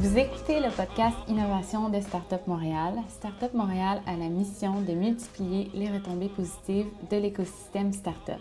Vous 0.00 0.16
écoutez 0.16 0.60
le 0.60 0.70
podcast 0.70 1.16
Innovation 1.26 1.88
de 1.88 2.00
Startup 2.00 2.46
Montréal. 2.46 2.94
Startup 3.08 3.52
Montréal 3.52 4.00
a 4.06 4.16
la 4.16 4.28
mission 4.28 4.80
de 4.80 4.92
multiplier 4.92 5.72
les 5.74 5.90
retombées 5.90 6.28
positives 6.28 6.86
de 7.10 7.16
l'écosystème 7.16 7.92
Startup. 7.92 8.40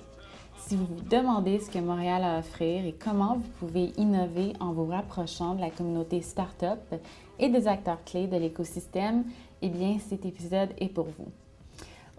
Si 0.60 0.76
vous 0.76 0.86
vous 0.86 1.02
demandez 1.10 1.58
ce 1.60 1.72
que 1.72 1.80
Montréal 1.80 2.24
a 2.24 2.36
à 2.36 2.40
offrir 2.42 2.86
et 2.86 2.94
comment 2.94 3.38
vous 3.38 3.50
pouvez 3.60 3.92
innover 3.98 4.54
en 4.60 4.72
vous 4.72 4.86
rapprochant 4.86 5.56
de 5.56 5.62
la 5.62 5.72
communauté 5.72 6.22
Startup 6.22 6.94
et 7.40 7.50
des 7.50 7.68
acteurs 7.68 8.04
clés 8.06 8.28
de 8.28 8.38
l'écosystème, 8.38 9.24
eh 9.64 9.70
bien 9.70 9.98
cet 9.98 10.28
épisode 10.28 10.70
est 10.78 10.94
pour 10.94 11.06
vous. 11.06 11.32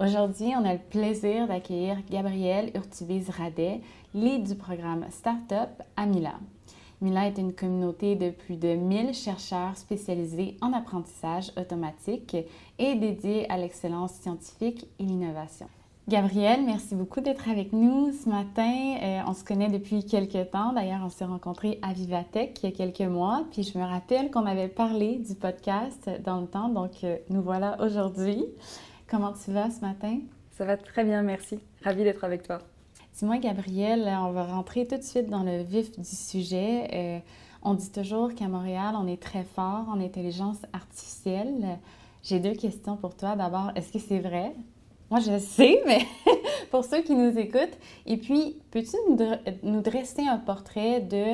Aujourd'hui, 0.01 0.53
on 0.57 0.65
a 0.65 0.73
le 0.73 0.81
plaisir 0.81 1.47
d'accueillir 1.47 1.99
Gabrielle 2.11 2.73
Urtubise-Radet, 2.75 3.83
lead 4.15 4.49
du 4.49 4.57
programme 4.57 5.07
Startup 5.11 5.71
à 5.97 6.07
Milan. 6.07 6.41
Mila 7.01 7.29
est 7.29 7.39
une 7.39 7.53
communauté 7.53 8.17
de 8.17 8.31
plus 8.31 8.57
de 8.57 8.75
1000 8.75 9.15
chercheurs 9.15 9.77
spécialisés 9.77 10.57
en 10.61 10.73
apprentissage 10.73 11.53
automatique 11.57 12.37
et 12.79 12.95
dédiés 12.97 13.49
à 13.51 13.57
l'excellence 13.57 14.13
scientifique 14.15 14.87
et 14.99 15.05
l'innovation. 15.05 15.69
Gabrielle, 16.09 16.65
merci 16.65 16.95
beaucoup 16.95 17.21
d'être 17.21 17.49
avec 17.51 17.73
nous 17.73 18.13
ce 18.13 18.29
matin. 18.29 18.97
Euh, 19.03 19.21
on 19.27 19.35
se 19.35 19.45
connaît 19.45 19.69
depuis 19.69 20.05
quelques 20.05 20.51
temps. 20.51 20.73
D'ailleurs, 20.73 21.03
on 21.05 21.11
s'est 21.11 21.27
rencontrés 21.27 21.79
à 21.83 21.93
Vivatech 21.93 22.63
il 22.63 22.71
y 22.71 22.73
a 22.73 22.75
quelques 22.75 23.09
mois. 23.09 23.45
Puis 23.53 23.63
je 23.63 23.79
me 23.79 23.85
rappelle 23.85 24.31
qu'on 24.31 24.47
avait 24.47 24.69
parlé 24.69 25.19
du 25.19 25.35
podcast 25.35 26.11
dans 26.25 26.41
le 26.41 26.47
temps. 26.47 26.71
Donc, 26.71 27.05
euh, 27.05 27.19
nous 27.29 27.43
voilà 27.43 27.77
aujourd'hui. 27.81 28.45
Comment 29.07 29.35
tu 29.35 29.53
vas 29.53 29.71
ce 29.71 29.83
matin? 29.83 30.19
Ça 30.53 30.65
va 30.65 30.79
très 30.79 31.05
bien, 31.05 31.23
merci. 31.23 31.61
Ravie 31.85 32.05
d'être 32.05 32.25
avec 32.25 32.43
toi. 32.43 32.59
Dis-moi, 33.19 33.39
Gabrielle, 33.39 34.09
on 34.23 34.31
va 34.31 34.45
rentrer 34.45 34.87
tout 34.87 34.97
de 34.97 35.03
suite 35.03 35.29
dans 35.29 35.43
le 35.43 35.65
vif 35.65 35.91
du 35.99 36.05
sujet. 36.05 36.89
Euh, 36.95 37.19
on 37.65 37.75
dit 37.75 37.91
toujours 37.91 38.33
qu'à 38.33 38.47
Montréal, 38.47 38.95
on 38.97 39.09
est 39.09 39.21
très 39.21 39.43
fort 39.43 39.87
en 39.89 39.99
intelligence 40.01 40.59
artificielle. 40.73 41.81
J'ai 42.23 42.39
deux 42.39 42.53
questions 42.53 42.97
pour 42.97 43.17
toi. 43.17 43.35
D'abord, 43.35 43.73
est-ce 43.75 43.93
que 43.93 43.99
c'est 43.99 44.21
vrai? 44.21 44.55
Moi, 45.11 45.19
je 45.19 45.37
sais, 45.41 45.83
mais 45.85 46.07
pour 46.71 46.85
ceux 46.85 47.03
qui 47.03 47.17
nous 47.17 47.37
écoutent. 47.37 47.77
Et 48.07 48.19
puis, 48.19 48.55
peux-tu 48.71 48.95
nous, 49.65 49.81
dresser 49.81 50.23
un 50.23 50.39
portrait 50.39 51.01
de 51.01 51.25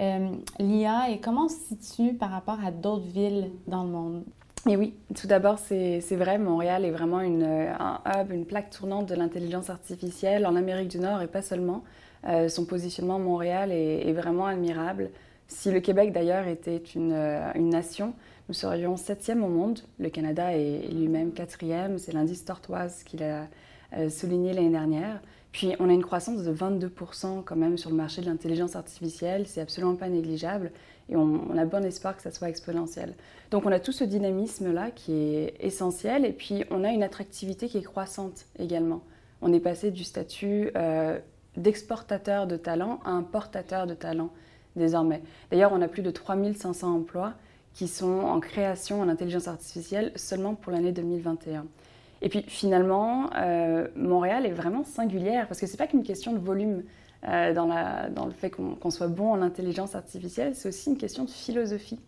euh, 0.00 0.30
l'IA 0.58 1.10
et 1.10 1.20
comment 1.20 1.44
on 1.44 1.48
se 1.48 1.68
situe 1.68 2.14
par 2.14 2.30
rapport 2.30 2.58
à 2.64 2.72
d'autres 2.72 3.06
villes 3.06 3.52
dans 3.68 3.84
le 3.84 3.90
monde? 3.90 4.24
Et 4.66 4.76
oui, 4.76 4.94
tout 5.14 5.26
d'abord, 5.26 5.58
c'est 5.58 6.00
vrai, 6.16 6.38
Montréal 6.38 6.84
est 6.84 6.90
vraiment 6.90 7.20
une, 7.20 7.44
un 7.44 8.00
hub, 8.06 8.32
une 8.32 8.44
plaque 8.44 8.70
tournante 8.70 9.08
de 9.08 9.14
l'intelligence 9.14 9.70
artificielle 9.70 10.46
en 10.46 10.56
Amérique 10.56 10.88
du 10.88 10.98
Nord 10.98 11.22
et 11.22 11.26
pas 11.26 11.42
seulement. 11.42 11.84
Euh, 12.26 12.48
son 12.48 12.64
positionnement 12.64 13.18
Montréal 13.18 13.70
est, 13.72 14.12
vraiment 14.12 14.46
admirable. 14.46 15.10
Si 15.46 15.70
le 15.70 15.80
Québec 15.80 16.12
d'ailleurs 16.12 16.46
était 16.46 16.82
une, 16.94 17.12
euh, 17.12 17.50
une, 17.54 17.70
nation, 17.70 18.14
nous 18.48 18.54
serions 18.54 18.96
septième 18.96 19.44
au 19.44 19.48
monde. 19.48 19.80
Le 19.98 20.10
Canada 20.10 20.52
est 20.52 20.88
lui-même 20.88 21.32
quatrième. 21.32 21.98
C'est 21.98 22.12
l'indice 22.12 22.44
Tortoise 22.44 23.02
qu'il 23.04 23.22
a 23.22 23.46
euh, 23.96 24.10
souligné 24.10 24.52
l'année 24.52 24.70
dernière. 24.70 25.20
Puis 25.52 25.74
on 25.78 25.88
a 25.88 25.92
une 25.92 26.04
croissance 26.04 26.42
de 26.42 26.52
22% 26.52 27.44
quand 27.44 27.56
même 27.56 27.78
sur 27.78 27.90
le 27.90 27.96
marché 27.96 28.20
de 28.20 28.26
l'intelligence 28.26 28.76
artificielle. 28.76 29.46
C'est 29.46 29.60
absolument 29.60 29.94
pas 29.94 30.08
négligeable 30.08 30.72
et 31.08 31.16
on, 31.16 31.56
a 31.56 31.64
bon 31.64 31.84
espoir 31.84 32.16
que 32.16 32.22
ça 32.22 32.30
soit 32.30 32.48
exponentiel. 32.48 33.14
Donc 33.50 33.64
on 33.66 33.72
a 33.72 33.80
tout 33.80 33.92
ce 33.92 34.04
dynamisme-là 34.04 34.90
qui 34.90 35.12
est 35.12 35.54
essentiel 35.60 36.24
et 36.24 36.32
puis 36.32 36.64
on 36.70 36.84
a 36.84 36.90
une 36.90 37.02
attractivité 37.02 37.68
qui 37.68 37.78
est 37.78 37.82
croissante 37.82 38.46
également. 38.58 39.02
On 39.40 39.52
est 39.52 39.60
passé 39.60 39.90
du 39.90 40.04
statut 40.04 40.70
euh, 40.76 41.18
d'exportateur 41.56 42.46
de 42.46 42.56
talent 42.56 43.00
à 43.04 43.10
importateur 43.10 43.86
de 43.86 43.94
talent 43.94 44.30
désormais. 44.76 45.22
D'ailleurs, 45.50 45.72
on 45.72 45.82
a 45.82 45.88
plus 45.88 46.02
de 46.02 46.10
3500 46.10 46.94
emplois 46.94 47.34
qui 47.74 47.88
sont 47.88 48.20
en 48.20 48.40
création 48.40 49.00
en 49.00 49.08
intelligence 49.08 49.48
artificielle 49.48 50.12
seulement 50.16 50.54
pour 50.54 50.72
l'année 50.72 50.92
2021. 50.92 51.66
Et 52.20 52.28
puis 52.28 52.44
finalement, 52.48 53.30
euh, 53.36 53.86
Montréal 53.94 54.46
est 54.46 54.52
vraiment 54.52 54.84
singulière 54.84 55.46
parce 55.46 55.60
que 55.60 55.66
ce 55.66 55.72
n'est 55.72 55.76
pas 55.76 55.86
qu'une 55.86 56.02
question 56.02 56.32
de 56.32 56.38
volume. 56.38 56.82
Euh, 57.26 57.52
dans, 57.52 58.26
le 58.26 58.32
fait 58.32 58.50
qu'on 58.50 58.90
soit 58.90 59.08
bon 59.08 59.32
en 59.32 59.42
intelligence 59.42 59.96
artificielle, 59.96 60.54
c'est 60.54 60.68
aussi 60.68 60.90
une 60.90 60.96
question 60.96 61.24
de 61.24 61.30
philosophie. 61.30 61.98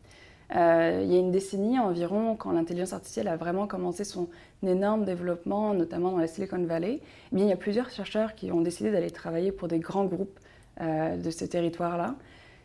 Euh, 0.54 1.02
il 1.04 1.12
y 1.12 1.16
a 1.16 1.18
une 1.18 1.32
décennie 1.32 1.78
environ, 1.78 2.36
quand 2.36 2.52
l'intelligence 2.52 2.92
artificielle 2.92 3.28
a 3.28 3.36
vraiment 3.36 3.66
commencé 3.66 4.04
son 4.04 4.28
énorme 4.64 5.04
développement, 5.04 5.74
notamment 5.74 6.12
dans 6.12 6.18
la 6.18 6.26
Silicon 6.26 6.62
Valley, 6.64 7.00
eh 7.32 7.36
bien, 7.36 7.44
il 7.44 7.48
y 7.48 7.52
a 7.52 7.56
plusieurs 7.56 7.90
chercheurs 7.90 8.34
qui 8.34 8.52
ont 8.52 8.60
décidé 8.60 8.90
d'aller 8.92 9.10
travailler 9.10 9.52
pour 9.52 9.68
des 9.68 9.78
grands 9.78 10.04
groupes 10.04 10.38
euh, 10.80 11.16
de 11.16 11.30
ce 11.30 11.44
territoire-là. 11.44 12.14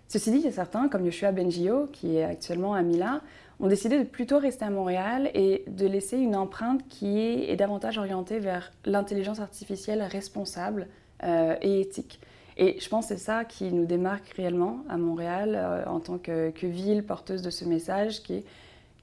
Ceci 0.07 0.31
dit, 0.31 0.37
il 0.37 0.45
y 0.45 0.47
a 0.47 0.51
certains, 0.51 0.87
comme 0.87 1.03
Yoshua 1.03 1.31
Bengio, 1.31 1.87
qui 1.91 2.17
est 2.17 2.23
actuellement 2.23 2.75
à 2.75 2.83
Mila, 2.83 3.21
ont 3.59 3.67
décidé 3.67 3.97
de 3.97 4.03
plutôt 4.03 4.37
rester 4.37 4.65
à 4.65 4.69
Montréal 4.69 5.31
et 5.33 5.63
de 5.67 5.87
laisser 5.87 6.17
une 6.17 6.35
empreinte 6.35 6.87
qui 6.89 7.19
est, 7.19 7.55
davantage 7.55 7.97
orientée 7.97 8.37
vers 8.37 8.71
l'intelligence 8.85 9.39
artificielle 9.39 10.03
responsable 10.03 10.87
et 11.23 11.79
éthique. 11.79 12.19
Et 12.57 12.79
je 12.79 12.87
pense 12.87 13.07
que 13.07 13.15
c'est 13.15 13.21
ça 13.21 13.43
qui 13.43 13.71
nous 13.71 13.85
démarque 13.85 14.29
réellement 14.29 14.79
à 14.89 14.97
Montréal 14.97 15.55
euh, 15.55 15.85
en 15.87 15.99
tant 15.99 16.17
que, 16.17 16.51
ville 16.65 17.03
porteuse 17.03 17.41
de 17.41 17.49
ce 17.49 17.65
message, 17.65 18.23
qui 18.23 18.35
est 18.35 18.43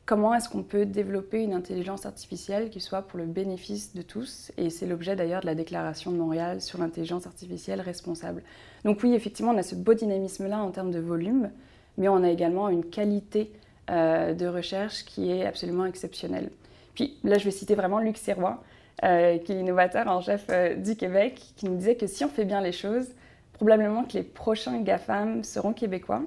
comment 0.07 0.35
est-ce 0.35 0.49
qu'on 0.49 0.63
peut 0.63 0.87
développer 0.87 1.43
une 1.43 1.53
intelligence 1.53 2.07
artificielle 2.07 2.71
qui 2.71 2.81
soit 2.81 3.03
pour 3.03 3.19
le 3.19 3.27
bénéfice 3.27 3.95
de 3.95 4.03
tous. 4.03 4.53
Et 4.57 4.71
c'est 4.71 4.87
l'objet 4.87 5.17
d'ailleurs 5.17 5.43
de 5.43 5.47
la 5.47 5.55
déclaration 5.55 6.11
de 6.11 6.17
Montréal 6.17 6.61
sur 6.61 6.79
l'intelligence 6.79 7.27
artificielle 7.27 7.81
responsable. 7.81 8.43
Donc 8.85 9.03
oui, 9.03 9.15
effectivement, 9.15 9.53
on 9.53 9.59
a 9.59 9.63
ce 9.63 9.75
beau 9.75 9.95
dynamisme-là 9.95 10.59
en 10.59 10.71
termes 10.71 10.91
de 10.91 10.99
volume, 10.99 11.51
mais 11.99 12.09
on 12.09 12.23
a 12.25 12.31
également 12.31 12.71
une 12.71 12.85
qualité 12.85 13.53
euh, 13.91 14.33
de 14.33 14.47
recherche 14.47 15.05
qui 15.05 15.31
est 15.31 15.45
absolument 15.45 15.85
exceptionnelle. 15.85 16.51
Puis 16.95 17.19
là, 17.23 17.37
je 17.37 17.45
vais 17.45 17.51
citer 17.51 17.75
vraiment 17.75 17.99
Luc 17.99 18.17
Serrois, 18.17 18.63
euh, 19.05 19.37
qui 19.39 19.53
est 19.53 19.57
l'innovateur 19.57 20.09
en 20.09 20.23
chef 20.23 20.47
du 20.79 20.97
Québec, 20.97 21.41
qui 21.57 21.67
nous 21.67 21.77
disait 21.77 21.97
que 21.97 22.07
si 22.07 22.25
on 22.25 22.29
fait 22.29 22.45
bien 22.45 22.63
les 22.63 22.73
choses, 22.73 23.09
probablement 23.55 24.05
que 24.05 24.15
les 24.15 24.23
prochains 24.23 24.81
GAFAM 24.81 25.45
seront 25.45 25.73
québécois. 25.73 26.23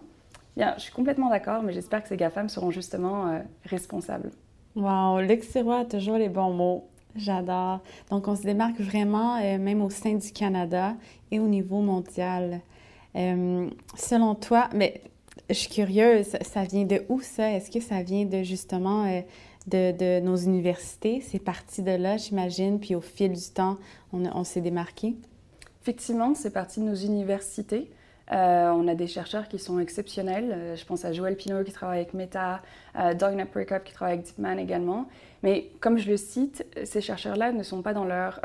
Bien, 0.55 0.73
je 0.77 0.83
suis 0.83 0.93
complètement 0.93 1.29
d'accord, 1.29 1.63
mais 1.63 1.73
j'espère 1.73 2.01
que 2.01 2.07
ces 2.07 2.15
GAFAM 2.15 2.47
seront 2.47 2.71
justement 2.71 3.27
euh, 3.27 3.39
responsables. 3.65 4.31
Wow, 4.75 5.19
Luc 5.19 5.43
a 5.55 5.85
toujours 5.85 6.17
les 6.17 6.29
bons 6.29 6.53
mots. 6.53 6.87
J'adore. 7.15 7.79
Donc, 8.09 8.27
on 8.27 8.35
se 8.35 8.43
démarque 8.43 8.79
vraiment, 8.79 9.37
euh, 9.37 9.57
même 9.57 9.81
au 9.81 9.89
sein 9.89 10.13
du 10.13 10.31
Canada 10.31 10.95
et 11.31 11.39
au 11.39 11.47
niveau 11.47 11.81
mondial. 11.81 12.61
Euh, 13.15 13.69
selon 13.95 14.35
toi, 14.35 14.69
mais 14.73 15.01
je 15.49 15.55
suis 15.55 15.69
curieuse, 15.69 16.37
ça 16.41 16.63
vient 16.63 16.83
de 16.83 17.03
où 17.09 17.19
ça? 17.21 17.51
Est-ce 17.51 17.71
que 17.71 17.79
ça 17.79 18.01
vient 18.01 18.25
de 18.25 18.43
justement 18.43 19.23
de, 19.67 20.19
nos 20.21 20.35
universités? 20.35 21.21
C'est 21.21 21.39
parti 21.39 21.81
de 21.81 21.91
là, 21.91 22.17
j'imagine, 22.17 22.79
puis 22.79 22.95
au 22.95 23.01
fil 23.01 23.31
du 23.31 23.49
temps, 23.53 23.77
on 24.11 24.43
s'est 24.43 24.61
démarqué? 24.61 25.15
Effectivement, 25.85 26.33
c'est 26.33 26.49
parti 26.49 26.79
de 26.79 26.85
nos 26.85 26.95
universités. 26.95 27.91
Euh, 28.31 28.71
on 28.71 28.87
a 28.87 28.95
des 28.95 29.05
chercheurs 29.05 29.47
qui 29.47 29.59
sont 29.59 29.77
exceptionnels. 29.77 30.51
Euh, 30.51 30.75
je 30.75 30.83
pense 30.83 31.05
à 31.05 31.13
Joël 31.13 31.35
Pinault 31.35 31.63
qui 31.63 31.71
travaille 31.71 31.99
avec 31.99 32.15
Meta, 32.15 32.63
euh, 32.97 33.13
Doug 33.13 33.35
Naprikov 33.35 33.83
qui 33.83 33.93
travaille 33.93 34.15
avec 34.15 34.25
DeepMan 34.25 34.57
également. 34.57 35.07
Mais 35.43 35.69
comme 35.81 35.99
je 35.99 36.09
le 36.09 36.17
cite, 36.17 36.65
ces 36.85 37.01
chercheurs-là 37.01 37.51
ne 37.51 37.61
sont 37.61 37.83
pas 37.83 37.93
dans 37.93 38.03
leur 38.03 38.41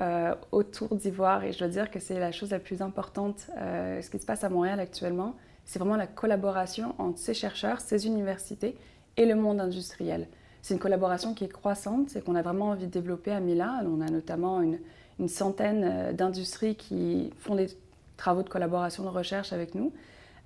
autour 0.53 0.95
d'ivoire 0.97 1.43
et 1.43 1.53
je 1.55 1.59
dois 1.59 1.69
dire 1.69 1.91
que 1.91 1.99
c'est 1.99 2.21
la 2.21 2.31
chose 2.31 2.51
la 2.51 2.59
plus 2.59 2.83
importante. 2.83 3.47
ce 3.57 4.11
qui 4.11 4.19
se 4.19 4.27
passe 4.27 4.45
à 4.45 4.51
Montréal 4.51 4.79
actuellement, 4.79 5.35
c'est 5.65 5.79
vraiment 5.79 5.97
la 5.97 6.07
collaboration 6.07 6.95
entre 6.99 7.19
ces 7.19 7.33
chercheurs, 7.33 7.81
ces 7.81 8.07
universités 8.07 8.77
et 9.17 9.25
le 9.25 9.35
monde 9.35 9.63
industriel. 9.63 10.29
C'est 10.61 10.75
une 10.75 10.81
collaboration 10.81 11.33
qui 11.33 11.45
est 11.45 11.49
croissante 11.49 12.15
et 12.17 12.21
qu'on 12.21 12.35
a 12.35 12.43
vraiment 12.43 12.67
envie 12.67 12.87
de 12.87 12.91
développer 12.91 13.33
à 13.33 13.41
Milan. 13.41 13.83
On 13.87 14.03
a 14.03 14.11
notamment 14.11 14.61
une, 14.61 14.79
une 15.21 15.29
centaine 15.29 15.85
euh, 15.85 16.13
d'industries 16.13 16.75
qui 16.75 17.31
font 17.39 17.55
des 17.55 17.69
travaux 18.17 18.43
de 18.43 18.49
collaboration 18.49 19.05
de 19.05 19.09
recherche 19.09 19.53
avec 19.53 19.75
nous. 19.75 19.93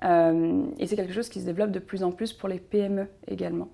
Euh, 0.04 0.66
et 0.78 0.86
c'est 0.86 0.96
quelque 0.96 1.14
chose 1.14 1.28
qui 1.28 1.40
se 1.40 1.46
développe 1.46 1.70
de 1.70 1.78
plus 1.78 2.02
en 2.02 2.10
plus 2.10 2.32
pour 2.32 2.48
les 2.48 2.58
PME 2.58 3.06
également. 3.28 3.68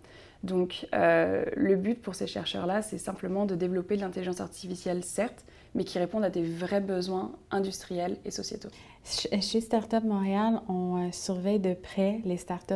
Donc 0.44 0.87
euh, 0.94 1.44
le 1.56 1.76
but 1.76 2.00
pour 2.00 2.14
ces 2.14 2.26
chercheurs-là, 2.26 2.82
c'est 2.82 2.99
simplement 2.99 3.47
de 3.47 3.55
développer 3.55 3.97
de 3.97 4.02
l'intelligence 4.02 4.41
artificielle, 4.41 5.02
certes, 5.05 5.44
mais 5.75 5.85
qui 5.85 5.99
répondent 5.99 6.25
à 6.25 6.31
des 6.31 6.43
vrais 6.43 6.81
besoins 6.81 7.32
industriels 7.50 8.17
et 8.25 8.31
sociétaux. 8.31 8.70
Chez 9.05 9.61
Startup 9.61 10.03
Montréal, 10.03 10.61
on 10.69 11.11
surveille 11.12 11.61
de 11.61 11.75
près 11.75 12.20
les 12.25 12.37
startups 12.37 12.75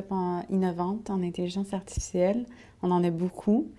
innovantes 0.50 1.11
en 1.11 1.23
intelligence 1.23 1.73
artificielle. 1.73 2.47
On 2.82 2.91
en 2.91 3.03
a 3.03 3.11
beaucoup, 3.11 3.70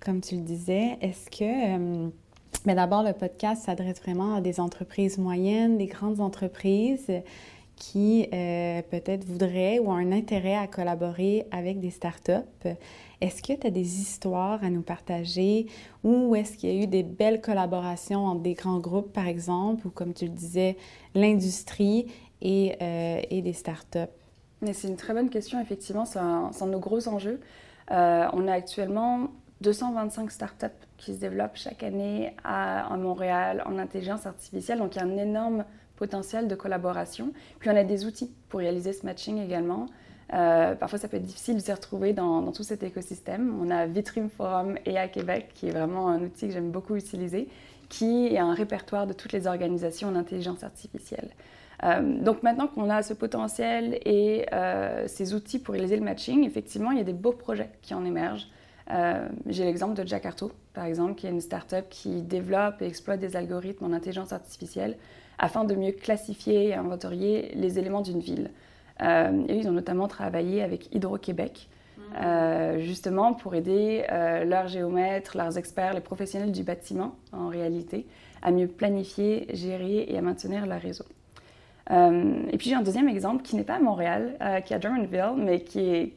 comme 0.00 0.20
tu 0.20 0.36
le 0.36 0.42
disais. 0.42 0.98
Est-ce 1.00 1.30
que 1.30 2.10
mais 2.66 2.74
d'abord, 2.74 3.02
le 3.02 3.12
podcast 3.12 3.64
s'adresse 3.64 4.00
vraiment 4.00 4.34
à 4.34 4.40
des 4.40 4.60
entreprises 4.60 5.18
moyennes, 5.18 5.78
des 5.78 5.86
grandes 5.86 6.20
entreprises 6.20 7.10
qui 7.76 8.28
euh, 8.32 8.82
peut-être 8.90 9.24
voudraient 9.24 9.78
ou 9.78 9.90
ont 9.90 9.94
un 9.94 10.12
intérêt 10.12 10.56
à 10.56 10.66
collaborer 10.66 11.46
avec 11.52 11.80
des 11.80 11.90
startups. 11.90 12.32
Est-ce 13.20 13.42
que 13.42 13.52
tu 13.52 13.66
as 13.66 13.70
des 13.70 14.00
histoires 14.00 14.62
à 14.64 14.70
nous 14.70 14.82
partager 14.82 15.66
ou 16.02 16.34
est-ce 16.34 16.56
qu'il 16.56 16.72
y 16.74 16.78
a 16.78 16.82
eu 16.82 16.86
des 16.86 17.02
belles 17.02 17.40
collaborations 17.40 18.26
entre 18.26 18.42
des 18.42 18.54
grands 18.54 18.78
groupes, 18.78 19.12
par 19.12 19.26
exemple, 19.26 19.86
ou 19.86 19.90
comme 19.90 20.12
tu 20.12 20.24
le 20.24 20.32
disais, 20.32 20.76
l'industrie 21.14 22.06
et, 22.42 22.74
euh, 22.82 23.20
et 23.30 23.42
des 23.42 23.52
startups? 23.52 23.98
C'est 24.72 24.88
une 24.88 24.96
très 24.96 25.14
bonne 25.14 25.30
question, 25.30 25.60
effectivement, 25.60 26.04
c'est 26.04 26.18
un, 26.18 26.50
un, 26.60 26.66
de 26.66 26.72
nos 26.72 26.80
gros 26.80 27.06
enjeux. 27.06 27.40
on 27.90 28.48
a 28.48 28.52
actuellement 28.52 29.28
225 29.60 30.30
startups 30.30 30.66
qui 30.96 31.14
se 31.14 31.20
développent 31.20 31.56
chaque 31.56 31.82
année 31.82 32.34
à, 32.44 32.96
Montréal 32.96 33.62
en 33.66 33.78
intelligence 33.78 34.26
artificielle. 34.26 34.78
Donc 34.78 34.94
il 34.94 34.98
y 34.98 35.02
a 35.02 35.04
un 35.04 35.16
énorme 35.16 35.64
potentiel 35.96 36.46
de 36.48 36.54
collaboration. 36.54 37.32
Puis 37.58 37.70
on 37.70 37.76
a 37.76 37.84
des 37.84 38.04
outils 38.04 38.30
pour 38.48 38.60
réaliser 38.60 38.92
ce 38.92 39.04
matching 39.04 39.38
également. 39.38 39.86
Euh, 40.34 40.74
parfois, 40.74 40.98
ça 40.98 41.08
peut 41.08 41.16
être 41.16 41.24
difficile 41.24 41.56
de 41.56 41.60
s'y 41.60 41.72
retrouver 41.72 42.12
dans, 42.12 42.52
tout 42.52 42.62
cet 42.62 42.82
écosystème. 42.82 43.58
On 43.60 43.70
a 43.70 43.86
Vitrim 43.86 44.28
Forum 44.28 44.76
et 44.84 44.98
à 44.98 45.08
Québec, 45.08 45.50
qui 45.54 45.68
est 45.68 45.72
vraiment 45.72 46.08
un 46.08 46.22
outil 46.22 46.48
que 46.48 46.52
j'aime 46.52 46.70
beaucoup 46.70 46.96
utiliser, 46.96 47.48
qui 47.88 48.26
est 48.26 48.38
un 48.38 48.54
répertoire 48.54 49.06
de 49.06 49.12
toutes 49.12 49.32
les 49.32 49.46
organisations 49.46 50.08
en 50.08 50.16
intelligence 50.16 50.62
artificielle. 50.62 51.30
Euh, 51.84 52.20
donc 52.22 52.42
maintenant 52.42 52.66
qu'on 52.66 52.90
a 52.90 53.02
ce 53.02 53.14
potentiel 53.14 54.00
et 54.04 54.46
euh, 54.52 55.06
ces 55.06 55.32
outils 55.34 55.58
pour 55.58 55.74
réaliser 55.74 55.96
le 55.96 56.04
matching, 56.04 56.44
effectivement, 56.44 56.90
il 56.90 56.98
y 56.98 57.00
a 57.00 57.04
des 57.04 57.12
beaux 57.12 57.32
projets 57.32 57.70
qui 57.82 57.94
en 57.94 58.04
émergent. 58.04 58.48
J'ai 59.46 59.64
l'exemple 59.64 59.94
de 59.94 60.06
Jakarto, 60.06 60.50
par 60.72 60.84
exemple, 60.84 61.14
qui 61.14 61.26
est 61.26 61.30
une 61.30 61.40
start-up 61.40 61.86
qui 61.90 62.22
développe 62.22 62.80
et 62.80 62.86
exploite 62.86 63.20
des 63.20 63.36
algorithmes 63.36 63.84
en 63.84 63.92
intelligence 63.92 64.32
artificielle 64.32 64.96
afin 65.38 65.64
de 65.64 65.74
mieux 65.74 65.92
classifier 65.92 66.68
et 66.68 66.74
inventorier 66.74 67.52
les 67.54 67.78
éléments 67.78 68.02
d'une 68.02 68.20
ville. 68.20 68.50
Euh, 69.00 69.44
et 69.48 69.56
ils 69.56 69.68
ont 69.68 69.72
notamment 69.72 70.08
travaillé 70.08 70.62
avec 70.62 70.92
Hydro-Québec, 70.94 71.68
mmh. 71.96 72.02
euh, 72.20 72.78
justement 72.80 73.32
pour 73.32 73.54
aider 73.54 74.04
euh, 74.10 74.44
leurs 74.44 74.66
géomètres, 74.66 75.36
leurs 75.36 75.56
experts, 75.56 75.94
les 75.94 76.00
professionnels 76.00 76.50
du 76.50 76.64
bâtiment, 76.64 77.14
en 77.32 77.48
réalité, 77.48 78.06
à 78.42 78.50
mieux 78.50 78.66
planifier, 78.66 79.46
gérer 79.54 80.06
et 80.08 80.18
à 80.18 80.22
maintenir 80.22 80.66
leur 80.66 80.80
réseau. 80.80 81.04
Et 81.90 82.58
puis 82.58 82.68
j'ai 82.68 82.74
un 82.74 82.82
deuxième 82.82 83.08
exemple 83.08 83.42
qui 83.42 83.56
n'est 83.56 83.64
pas 83.64 83.76
à 83.76 83.80
Montréal, 83.80 84.36
qui 84.66 84.72
est 84.72 84.76
à 84.76 84.78
Drummondville, 84.78 85.34
mais 85.36 85.60
qui, 85.60 86.12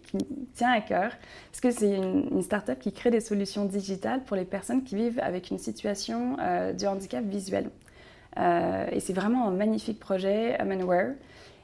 tient 0.53 0.71
à 0.71 0.81
cœur, 0.81 1.11
parce 1.49 1.61
que 1.61 1.71
c'est 1.71 1.95
une, 1.95 2.27
une 2.31 2.41
start-up 2.41 2.77
qui 2.79 2.91
crée 2.91 3.09
des 3.09 3.21
solutions 3.21 3.65
digitales 3.65 4.21
pour 4.23 4.35
les 4.35 4.43
personnes 4.43 4.83
qui 4.83 4.95
vivent 4.95 5.19
avec 5.23 5.49
une 5.49 5.57
situation 5.57 6.35
de 6.35 6.85
handicap 6.87 7.23
visuel. 7.23 7.69
et 8.37 8.99
c'est 8.99 9.13
vraiment 9.13 9.47
un 9.47 9.51
magnifique 9.51 9.99
projet, 9.99 10.57
Amenware. 10.59 11.13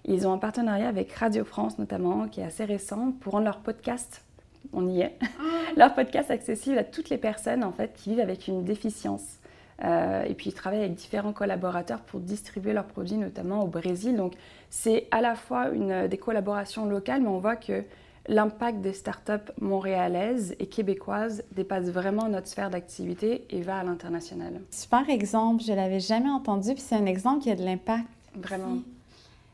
Ils 0.07 0.25
ont 0.25 0.31
un 0.31 0.37
partenariat 0.37 0.87
avec 0.87 1.11
Radio 1.11 1.43
France 1.43 1.77
notamment, 1.77 2.29
qui 2.29 2.39
est 2.39 2.45
assez 2.45 2.63
récent, 2.63 3.11
pour 3.19 3.33
rendre 3.33 3.45
leur 3.45 3.59
podcast, 3.59 4.23
on 4.71 4.87
y 4.87 5.01
est, 5.01 5.17
leur 5.77 5.93
podcast 5.93 6.31
accessible 6.31 6.77
à 6.77 6.85
toutes 6.85 7.09
les 7.09 7.17
personnes 7.17 7.63
en 7.63 7.73
fait 7.73 7.93
qui 7.93 8.11
vivent 8.11 8.21
avec 8.21 8.47
une 8.47 8.63
déficience. 8.63 9.36
Euh, 9.83 10.23
et 10.23 10.33
puis 10.33 10.49
ils 10.49 10.53
travaillent 10.53 10.79
avec 10.79 10.95
différents 10.95 11.33
collaborateurs 11.33 12.01
pour 12.01 12.19
distribuer 12.19 12.73
leurs 12.73 12.87
produits, 12.87 13.17
notamment 13.17 13.63
au 13.63 13.67
Brésil. 13.67 14.15
Donc 14.15 14.33
c'est 14.69 15.07
à 15.11 15.21
la 15.21 15.35
fois 15.35 15.69
une, 15.69 16.07
des 16.07 16.17
collaborations 16.17 16.85
locales, 16.85 17.21
mais 17.21 17.29
on 17.29 17.39
voit 17.39 17.55
que 17.55 17.83
l'impact 18.27 18.81
des 18.81 18.93
startups 18.93 19.51
montréalaises 19.61 20.55
et 20.59 20.67
québécoises 20.67 21.43
dépasse 21.51 21.85
vraiment 21.85 22.27
notre 22.27 22.47
sphère 22.47 22.69
d'activité 22.69 23.45
et 23.49 23.61
va 23.61 23.77
à 23.77 23.83
l'international. 23.83 24.61
Super 24.69 25.09
exemple, 25.09 25.63
je 25.63 25.73
l'avais 25.73 25.99
jamais 25.99 26.29
entendu, 26.29 26.73
puis 26.73 26.81
c'est 26.81 26.95
un 26.95 27.05
exemple 27.05 27.43
qui 27.43 27.51
a 27.51 27.55
de 27.55 27.63
l'impact. 27.63 28.07
Vraiment. 28.35 28.79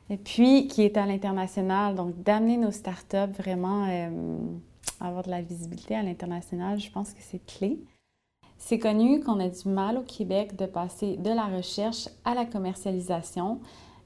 Et 0.10 0.18
puis, 0.18 0.68
qui 0.68 0.82
est 0.82 0.98
à 0.98 1.06
l'international, 1.06 1.96
donc 1.96 2.22
d'amener 2.24 2.58
nos 2.58 2.72
startups 2.72 3.32
vraiment 3.38 3.88
euh, 3.90 4.10
à 5.00 5.08
avoir 5.08 5.24
de 5.24 5.30
la 5.30 5.42
visibilité 5.42 5.96
à 5.96 6.04
l'international, 6.04 6.80
je 6.80 6.92
pense 6.92 7.14
que 7.14 7.22
c'est 7.22 7.44
clé. 7.46 7.80
C'est 8.66 8.80
connu 8.80 9.20
qu'on 9.20 9.42
a 9.42 9.50
du 9.50 9.68
mal 9.68 9.98
au 9.98 10.04
Québec 10.04 10.56
de 10.56 10.66
passer 10.66 11.18
de 11.18 11.30
la 11.30 11.46
recherche 11.46 12.08
à 12.24 12.34
la 12.34 12.46
commercialisation. 12.46 13.60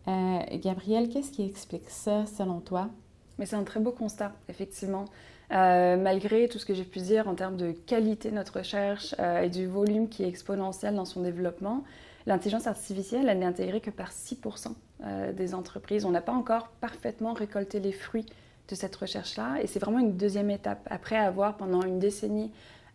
Euh, 0.07 0.39
Gabrielle, 0.53 1.09
qu'est-ce 1.09 1.31
qui 1.31 1.43
explique 1.43 1.89
ça 1.89 2.25
selon 2.25 2.59
toi? 2.59 2.89
Mais 3.37 3.45
c'est 3.45 3.55
un 3.55 3.63
très 3.63 3.79
beau 3.79 3.91
constat, 3.91 4.33
effectivement. 4.49 5.05
Euh, 5.51 5.95
malgré 5.95 6.49
tout 6.49 6.57
ce 6.57 6.65
que 6.65 6.73
j'ai 6.73 6.83
pu 6.83 6.99
dire 6.99 7.27
en 7.27 7.35
termes 7.35 7.55
de 7.55 7.71
qualité 7.71 8.31
de 8.31 8.35
notre 8.35 8.57
recherche 8.57 9.15
et 9.19 9.49
du 9.49 9.67
volume 9.67 10.09
qui 10.09 10.23
est 10.23 10.27
exponentiel 10.27 10.95
dans 10.95 11.05
son 11.05 11.21
développement, 11.21 11.83
L'intelligence 12.27 12.67
artificielle, 12.67 13.29
elle 13.29 13.39
n'est 13.39 13.45
intégrée 13.45 13.79
que 13.79 13.89
par 13.89 14.11
6% 14.11 14.73
euh, 15.05 15.31
des 15.31 15.55
entreprises. 15.55 16.03
On 16.03 16.11
n'a 16.11 16.19
pas 16.19 16.33
encore 16.33 16.67
parfaitement 16.81 17.31
récolté 17.31 17.79
les 17.79 17.93
fruits 17.93 18.25
de 18.67 18.75
cette 18.75 18.93
recherche-là. 18.97 19.61
Et 19.61 19.67
c'est 19.67 19.79
vraiment 19.79 19.99
une 19.99 20.17
deuxième 20.17 20.49
étape. 20.49 20.85
Après 20.91 21.15
avoir, 21.15 21.55
pendant 21.55 21.81
une 21.83 21.99
décennie, 21.99 22.51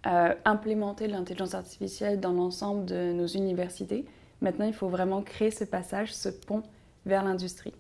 euh, 0.06 0.34
implémenté 0.44 1.06
l'intelligence 1.06 1.54
artificielle 1.54 2.20
dans 2.20 2.32
l'ensemble 2.32 2.84
de 2.84 3.12
nos 3.12 3.26
universités, 3.26 4.04
maintenant, 4.40 4.66
il 4.66 4.74
faut 4.74 4.88
vraiment 4.88 5.22
créer 5.22 5.50
ce 5.50 5.64
passage, 5.64 6.12
ce 6.12 6.28
pont 6.28 6.62
vers 7.06 7.22
l'industrie. 7.22 7.72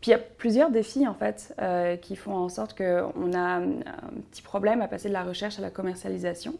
Puis 0.00 0.10
il 0.10 0.14
y 0.14 0.14
a 0.14 0.18
plusieurs 0.18 0.70
défis 0.70 1.08
en 1.08 1.14
fait 1.14 1.54
euh, 1.60 1.96
qui 1.96 2.14
font 2.14 2.34
en 2.34 2.48
sorte 2.50 2.76
qu'on 2.76 3.32
a 3.32 3.38
un 3.38 3.70
petit 4.30 4.42
problème 4.42 4.82
à 4.82 4.86
passer 4.86 5.08
de 5.08 5.14
la 5.14 5.24
recherche 5.24 5.58
à 5.58 5.62
la 5.62 5.70
commercialisation. 5.70 6.54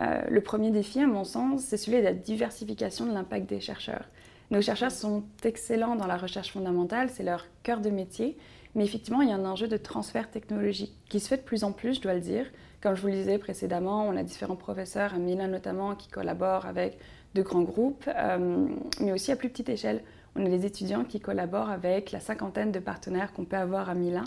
Euh, 0.00 0.22
le 0.28 0.40
premier 0.40 0.70
défi, 0.70 1.00
à 1.00 1.06
mon 1.06 1.24
sens, 1.24 1.60
c'est 1.62 1.76
celui 1.76 1.98
de 1.98 2.04
la 2.04 2.14
diversification 2.14 3.04
de 3.04 3.12
l'impact 3.12 3.46
des 3.48 3.60
chercheurs. 3.60 4.06
Nos 4.50 4.62
chercheurs 4.62 4.90
sont 4.90 5.22
excellents 5.44 5.96
dans 5.96 6.06
la 6.06 6.16
recherche 6.16 6.50
fondamentale, 6.50 7.10
c'est 7.10 7.22
leur 7.22 7.46
cœur 7.62 7.80
de 7.80 7.90
métier, 7.90 8.36
mais 8.74 8.84
effectivement, 8.84 9.20
il 9.22 9.28
y 9.28 9.32
a 9.32 9.34
un 9.34 9.44
enjeu 9.44 9.68
de 9.68 9.76
transfert 9.76 10.30
technologique 10.30 10.94
qui 11.08 11.20
se 11.20 11.28
fait 11.28 11.36
de 11.36 11.42
plus 11.42 11.64
en 11.64 11.72
plus, 11.72 11.96
je 11.96 12.00
dois 12.00 12.14
le 12.14 12.20
dire. 12.20 12.46
Comme 12.82 12.96
je 12.96 13.02
vous 13.02 13.08
le 13.08 13.14
disais 13.14 13.38
précédemment, 13.38 14.08
on 14.08 14.16
a 14.16 14.24
différents 14.24 14.56
professeurs, 14.56 15.14
à 15.14 15.18
Milan 15.18 15.46
notamment, 15.46 15.94
qui 15.94 16.08
collaborent 16.08 16.66
avec 16.66 16.98
de 17.34 17.42
grands 17.42 17.62
groupes, 17.62 18.08
euh, 18.08 18.66
mais 19.00 19.12
aussi 19.12 19.30
à 19.30 19.36
plus 19.36 19.50
petite 19.50 19.68
échelle. 19.68 20.02
On 20.34 20.44
a 20.44 20.48
des 20.48 20.66
étudiants 20.66 21.04
qui 21.04 21.20
collaborent 21.20 21.70
avec 21.70 22.10
la 22.10 22.18
cinquantaine 22.18 22.72
de 22.72 22.80
partenaires 22.80 23.32
qu'on 23.32 23.44
peut 23.44 23.56
avoir 23.56 23.88
à 23.88 23.94
Milan, 23.94 24.24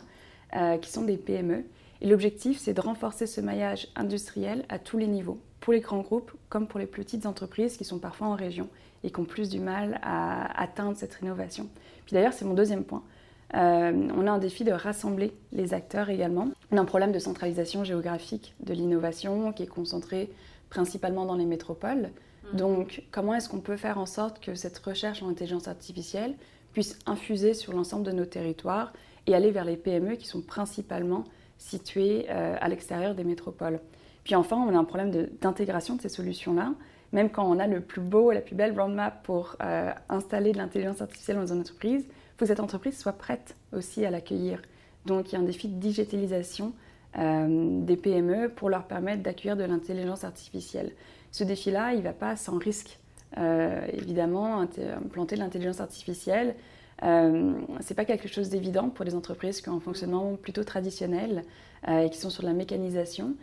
euh, 0.55 0.77
qui 0.77 0.89
sont 0.89 1.03
des 1.03 1.17
PME. 1.17 1.65
Et 1.99 2.07
l'objectif, 2.07 2.57
c'est 2.57 2.73
de 2.73 2.79
renforcer 2.79 3.27
ce 3.27 3.41
maillage 3.41 3.89
industriel 3.97 4.63
à 4.69 4.79
tous 4.79 4.97
les 4.97 5.07
niveaux, 5.07 5.41
pour 5.59 5.73
les 5.73 5.81
grands 5.81 5.99
groupes 5.99 6.31
comme 6.47 6.67
pour 6.67 6.79
les 6.79 6.85
petites 6.85 7.25
entreprises 7.25 7.75
qui 7.75 7.83
sont 7.83 7.99
parfois 7.99 8.27
en 8.27 8.35
région 8.35 8.69
et 9.03 9.11
qui 9.11 9.19
ont 9.19 9.25
plus 9.25 9.49
du 9.49 9.59
mal 9.59 9.99
à 10.01 10.61
atteindre 10.61 10.95
cette 10.95 11.13
rénovation. 11.15 11.67
Puis 12.05 12.13
d'ailleurs, 12.13 12.33
c'est 12.33 12.45
mon 12.45 12.53
deuxième 12.53 12.85
point. 12.85 13.03
Euh, 13.53 14.07
on 14.15 14.27
a 14.27 14.31
un 14.31 14.37
défi 14.37 14.63
de 14.63 14.71
rassembler 14.71 15.33
les 15.51 15.73
acteurs 15.73 16.09
également. 16.09 16.49
On 16.71 16.77
a 16.77 16.81
un 16.81 16.85
problème 16.85 17.11
de 17.11 17.19
centralisation 17.19 17.83
géographique 17.83 18.55
de 18.59 18.73
l'innovation 18.73 19.53
qui 19.53 19.63
est 19.63 19.67
concentré 19.67 20.29
principalement 20.69 21.25
dans 21.25 21.35
les 21.35 21.45
métropoles. 21.45 22.09
Mmh. 22.51 22.57
Donc, 22.57 23.03
comment 23.11 23.35
est-ce 23.35 23.47
qu'on 23.47 23.59
peut 23.59 23.77
faire 23.77 23.97
en 23.97 24.05
sorte 24.05 24.39
que 24.39 24.55
cette 24.55 24.77
recherche 24.79 25.21
en 25.21 25.29
intelligence 25.29 25.67
artificielle 25.67 26.35
puisse 26.73 26.99
infuser 27.05 27.53
sur 27.53 27.73
l'ensemble 27.73 28.03
de 28.03 28.11
nos 28.11 28.25
territoires 28.25 28.91
et 29.27 29.35
aller 29.35 29.51
vers 29.51 29.65
les 29.65 29.77
PME 29.77 30.15
qui 30.15 30.27
sont 30.27 30.41
principalement 30.41 31.23
situées 31.57 32.25
euh, 32.29 32.55
à 32.59 32.67
l'extérieur 32.67 33.15
des 33.15 33.23
métropoles? 33.23 33.79
Puis 34.23 34.35
enfin, 34.35 34.57
on 34.57 34.75
a 34.75 34.77
un 34.77 34.83
problème 34.83 35.11
d'intégration 35.39 35.95
de, 35.95 36.01
ces 36.01 36.09
solutions-là. 36.09 36.73
Même 37.13 37.29
quand 37.29 37.45
on 37.49 37.59
a 37.59 37.67
le 37.67 37.79
plus 37.79 38.01
beau, 38.01 38.31
la 38.31 38.41
plus 38.41 38.55
belle 38.55 38.77
roadmap 38.77 39.23
pour 39.23 39.55
euh, 39.61 39.91
installer 40.09 40.51
de 40.51 40.57
l'intelligence 40.57 41.01
artificielle 41.01 41.37
dans 41.37 41.53
une 41.53 41.59
entreprise, 41.61 42.05
faut 42.37 42.45
que 42.45 42.45
cette 42.45 42.59
entreprise 42.59 42.97
soit 42.97 43.13
prête 43.13 43.55
aussi 43.73 44.05
à 44.05 44.11
l'accueillir. 44.11 44.61
Donc 45.05 45.31
il 45.31 45.35
y 45.35 45.37
a 45.37 45.39
un 45.39 45.43
défi 45.43 45.67
de 45.67 45.79
digitalisation 45.79 46.73
euh, 47.17 47.81
des 47.81 47.95
PME 47.95 48.49
pour 48.49 48.69
leur 48.69 48.85
permettre 48.85 49.23
d'accueillir 49.23 49.55
de 49.55 49.63
l'intelligence 49.63 50.23
artificielle. 50.23 50.91
Ce 51.31 51.43
défi-là, 51.43 51.93
il 51.93 51.99
ne 51.99 52.03
va 52.03 52.13
pas 52.13 52.35
sans 52.35 52.57
risque. 52.57 52.99
Euh, 53.37 53.85
évidemment, 53.91 54.61
implanter 54.61 55.35
de 55.35 55.41
l'intelligence 55.41 55.81
artificielle, 55.81 56.55
euh, 57.03 57.53
c'est 57.81 57.93
pas 57.93 58.05
quelque 58.05 58.29
chose 58.29 58.49
d'évident 58.49 58.89
pour 58.89 59.03
des 59.03 59.15
entreprises 59.15 59.59
qui 59.61 59.67
ont 59.69 59.75
un 59.75 59.81
fonctionnement 59.81 60.35
plutôt 60.35 60.63
traditionnel 60.63 61.43
et 61.87 62.09
qui 62.09 62.17
sont 62.17 62.31
sur 62.31 62.43
la 62.43 62.53
mécanisation. 62.53 63.35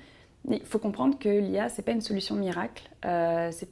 Il 0.50 0.64
faut 0.64 0.78
comprendre 0.78 1.18
que 1.18 1.28
l'IA, 1.28 1.68
ce 1.68 1.78
n'est 1.78 1.84
pas 1.84 1.92
une 1.92 2.00
solution 2.00 2.34
miracle, 2.34 2.90
euh, 3.04 3.50
ce 3.52 3.64
n'est 3.64 3.70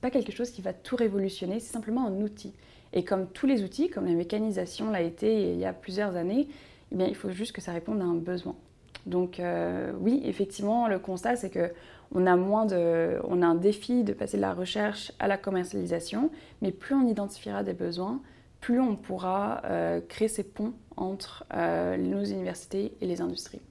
pas 0.00 0.10
quelque 0.10 0.32
chose 0.32 0.50
qui 0.50 0.60
va 0.60 0.72
tout 0.72 0.96
révolutionner, 0.96 1.58
c'est 1.60 1.72
simplement 1.72 2.06
un 2.06 2.20
outil. 2.20 2.52
Et 2.92 3.04
comme 3.04 3.26
tous 3.26 3.46
les 3.46 3.62
outils, 3.62 3.88
comme 3.88 4.06
la 4.06 4.14
mécanisation 4.14 4.90
l'a 4.90 5.00
été 5.00 5.52
il 5.52 5.58
y 5.58 5.64
a 5.64 5.72
plusieurs 5.72 6.16
années, 6.16 6.48
eh 6.92 6.94
bien, 6.94 7.06
il 7.06 7.14
faut 7.14 7.30
juste 7.30 7.52
que 7.52 7.60
ça 7.60 7.72
réponde 7.72 8.00
à 8.00 8.04
un 8.04 8.14
besoin. 8.14 8.54
Donc 9.06 9.40
euh, 9.40 9.92
oui, 10.00 10.20
effectivement, 10.24 10.88
le 10.88 10.98
constat, 10.98 11.36
c'est 11.36 11.50
que 11.50 11.72
on 12.14 12.26
a, 12.26 12.36
moins 12.36 12.66
de, 12.66 13.18
on 13.24 13.40
a 13.40 13.46
un 13.46 13.54
défi 13.54 14.04
de 14.04 14.12
passer 14.12 14.36
de 14.36 14.42
la 14.42 14.52
recherche 14.52 15.12
à 15.18 15.28
la 15.28 15.38
commercialisation, 15.38 16.30
mais 16.60 16.70
plus 16.70 16.94
on 16.94 17.06
identifiera 17.06 17.62
des 17.62 17.72
besoins, 17.72 18.20
plus 18.60 18.80
on 18.80 18.96
pourra 18.96 19.62
euh, 19.64 20.00
créer 20.06 20.28
ces 20.28 20.44
ponts 20.44 20.74
entre 20.98 21.44
euh, 21.54 21.96
nos 21.96 22.22
universités 22.22 22.92
et 23.00 23.06
les 23.06 23.22
industries. 23.22 23.62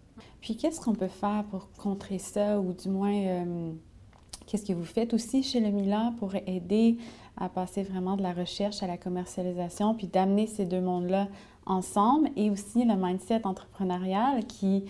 Puis 0.42 0.58
qu'est-ce 0.58 0.82
qu'on 0.82 0.96
peut 0.96 1.08
faire 1.08 1.44
pour 1.52 1.70
contrer 1.78 2.18
ça, 2.18 2.60
ou 2.60 2.74
du 2.74 2.90
moins, 2.90 3.46
qu'est-ce 4.48 4.66
que 4.66 4.74
vous 4.74 4.86
faites 4.86 5.14
aussi 5.14 5.44
chez 5.44 5.60
le 5.60 5.70
Milan 5.70 6.16
pour 6.18 6.34
aider 6.34 6.98
à 7.42 7.50
passer 7.50 7.82
vraiment 7.82 8.16
de 8.16 8.22
la 8.22 8.34
recherche 8.34 8.84
à 8.84 8.88
la 8.88 8.98
commercialisation, 8.98 9.96
puis 9.96 10.08
d'amener 10.08 10.46
ces 10.46 10.66
deux 10.66 10.80
mondes-là 10.80 11.28
ensemble, 11.66 12.30
et 12.36 12.50
aussi 12.50 12.86
le 12.86 12.96
mindset 12.96 13.46
entrepreneurial 13.46 14.46
qui 14.46 14.86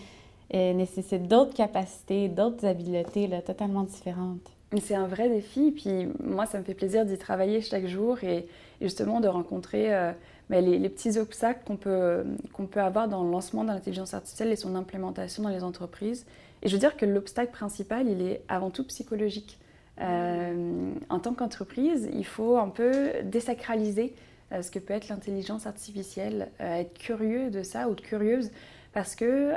euh, 0.54 0.74
nécessite 0.74 1.28
d'autres 1.28 1.54
capacités, 1.54 2.28
d'autres 2.28 2.66
habiletés 2.66 3.28
là, 3.28 3.42
totalement 3.42 3.84
différentes. 3.84 4.52
C'est 4.82 4.96
un 4.96 5.08
vrai 5.08 5.30
défi, 5.30 5.72
puis 5.72 6.08
moi, 6.24 6.46
ça 6.46 6.60
me 6.60 6.64
fait 6.64 6.74
plaisir 6.74 7.06
d'y 7.06 7.18
travailler 7.18 7.62
chaque 7.62 7.88
jour 7.88 8.24
et, 8.24 8.48
justement 8.82 9.20
de 9.20 9.28
rencontrer 9.28 9.94
euh, 9.94 10.12
les, 10.50 10.90
petits 10.90 11.18
obstacles 11.18 11.62
qu'on 11.66 11.78
peut, 11.78 12.26
qu'on 12.54 12.66
peut 12.66 12.82
avoir 12.82 13.08
dans 13.08 13.24
le 13.24 13.32
lancement 13.32 13.64
de 13.64 13.70
l'intelligence 13.70 14.14
artificielle 14.14 14.52
et 14.52 14.56
son 14.56 14.76
implémentation 14.76 15.44
dans 15.44 15.50
les 15.50 15.64
entreprises. 15.64 16.26
Et 16.64 16.68
je 16.68 16.74
veux 16.74 16.80
dire 16.80 16.98
que 16.98 17.06
l'obstacle 17.06 17.52
principal, 17.52 18.08
il 18.08 18.22
est 18.22 18.42
avant 18.48 18.70
tout 18.70 18.86
psychologique. 18.86 19.58
Euh, 20.00 20.94
en 21.10 21.20
tant 21.20 21.34
qu'entreprise, 21.34 22.10
il 22.14 22.26
faut 22.26 22.58
un 22.58 22.70
peu 22.70 23.12
désacraliser 23.24 24.16
euh, 24.52 24.62
ce 24.62 24.72
que 24.72 24.80
peut 24.80 24.94
être 24.94 25.10
l'intelligence 25.10 25.68
artificielle, 25.68 26.50
euh, 26.62 26.80
être 26.80 26.98
curieux 26.98 27.50
de 27.50 27.64
ça 27.64 27.90
ou 27.90 27.96
curieuse, 27.96 28.52
parce 28.94 29.16
que 29.16 29.54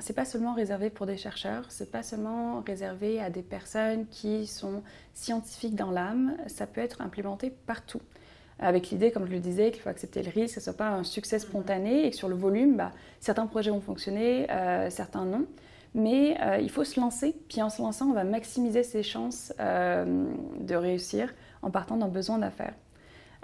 c'est 0.00 0.12
pas 0.12 0.26
seulement 0.26 0.52
réservé 0.52 0.90
pour 0.90 1.06
des 1.06 1.16
chercheurs, 1.16 1.64
c'est 1.70 1.90
pas 1.90 2.02
seulement 2.02 2.60
réservé 2.60 3.18
à 3.18 3.30
des 3.30 3.40
personnes 3.40 4.06
qui 4.08 4.46
sont 4.46 4.82
scientifiques 5.14 5.74
dans 5.76 5.90
l'âme, 5.90 6.36
ça 6.46 6.66
peut 6.66 6.82
être 6.82 7.00
implémenté 7.00 7.48
partout. 7.48 8.02
Avec 8.58 8.90
l'idée, 8.90 9.12
comme 9.12 9.24
je 9.24 9.32
le 9.32 9.38
disais, 9.38 9.70
qu'il 9.70 9.80
faut 9.80 9.88
accepter 9.88 10.22
le 10.22 10.28
risque, 10.28 10.56
que 10.56 10.60
ce 10.60 10.70
ne 10.70 10.74
soit 10.74 10.76
pas 10.76 10.90
un 10.90 11.04
succès 11.04 11.38
spontané 11.38 12.04
et 12.04 12.10
que 12.10 12.16
sur 12.16 12.28
le 12.28 12.34
volume, 12.34 12.76
bah, 12.76 12.92
certains 13.18 13.46
projets 13.46 13.70
vont 13.70 13.80
fonctionner, 13.80 14.46
certains 14.90 15.24
non. 15.24 15.46
Mais 15.94 16.36
euh, 16.40 16.58
il 16.60 16.70
faut 16.70 16.84
se 16.84 17.00
lancer, 17.00 17.34
puis 17.48 17.62
en 17.62 17.70
se 17.70 17.82
lançant, 17.82 18.06
on 18.10 18.12
va 18.12 18.24
maximiser 18.24 18.82
ses 18.82 19.02
chances 19.02 19.52
euh, 19.58 20.24
de 20.60 20.74
réussir 20.74 21.34
en 21.62 21.70
partant 21.70 21.96
d'un 21.96 22.08
besoin 22.08 22.38
d'affaires. 22.38 22.74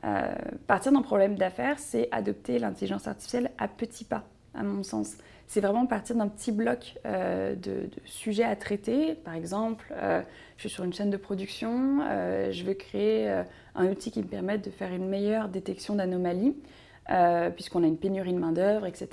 Euh, 0.04 0.32
partir 0.66 0.92
d'un 0.92 1.02
problème 1.02 1.36
d'affaires, 1.36 1.78
c'est 1.78 2.08
adopter 2.12 2.58
l'intelligence 2.58 3.08
artificielle 3.08 3.50
à 3.58 3.66
petits 3.66 4.04
pas, 4.04 4.24
à 4.54 4.62
mon 4.62 4.84
sens. 4.84 5.16
C'est 5.48 5.60
vraiment 5.60 5.86
partir 5.86 6.16
d'un 6.16 6.28
petit 6.28 6.52
bloc 6.52 6.96
de, 7.04 7.88
sujets 8.04 8.44
à 8.44 8.56
traiter. 8.56 9.14
Par 9.14 9.34
exemple, 9.34 9.94
je 10.56 10.60
suis 10.60 10.68
sur 10.68 10.82
une 10.82 10.92
chaîne 10.92 11.08
de 11.08 11.16
production, 11.16 12.00
je 12.50 12.64
veux 12.64 12.74
créer 12.74 13.44
un 13.76 13.86
outil 13.86 14.10
qui 14.10 14.20
me 14.20 14.26
permette 14.26 14.64
de 14.64 14.70
faire 14.70 14.92
une 14.92 15.08
meilleure 15.08 15.48
détection 15.48 15.94
d'anomalies. 15.94 16.56
Puisqu'on 17.54 17.84
a 17.84 17.86
une 17.86 17.98
pénurie 17.98 18.32
de 18.32 18.38
main-d'œuvre, 18.38 18.86
etc. 18.86 19.08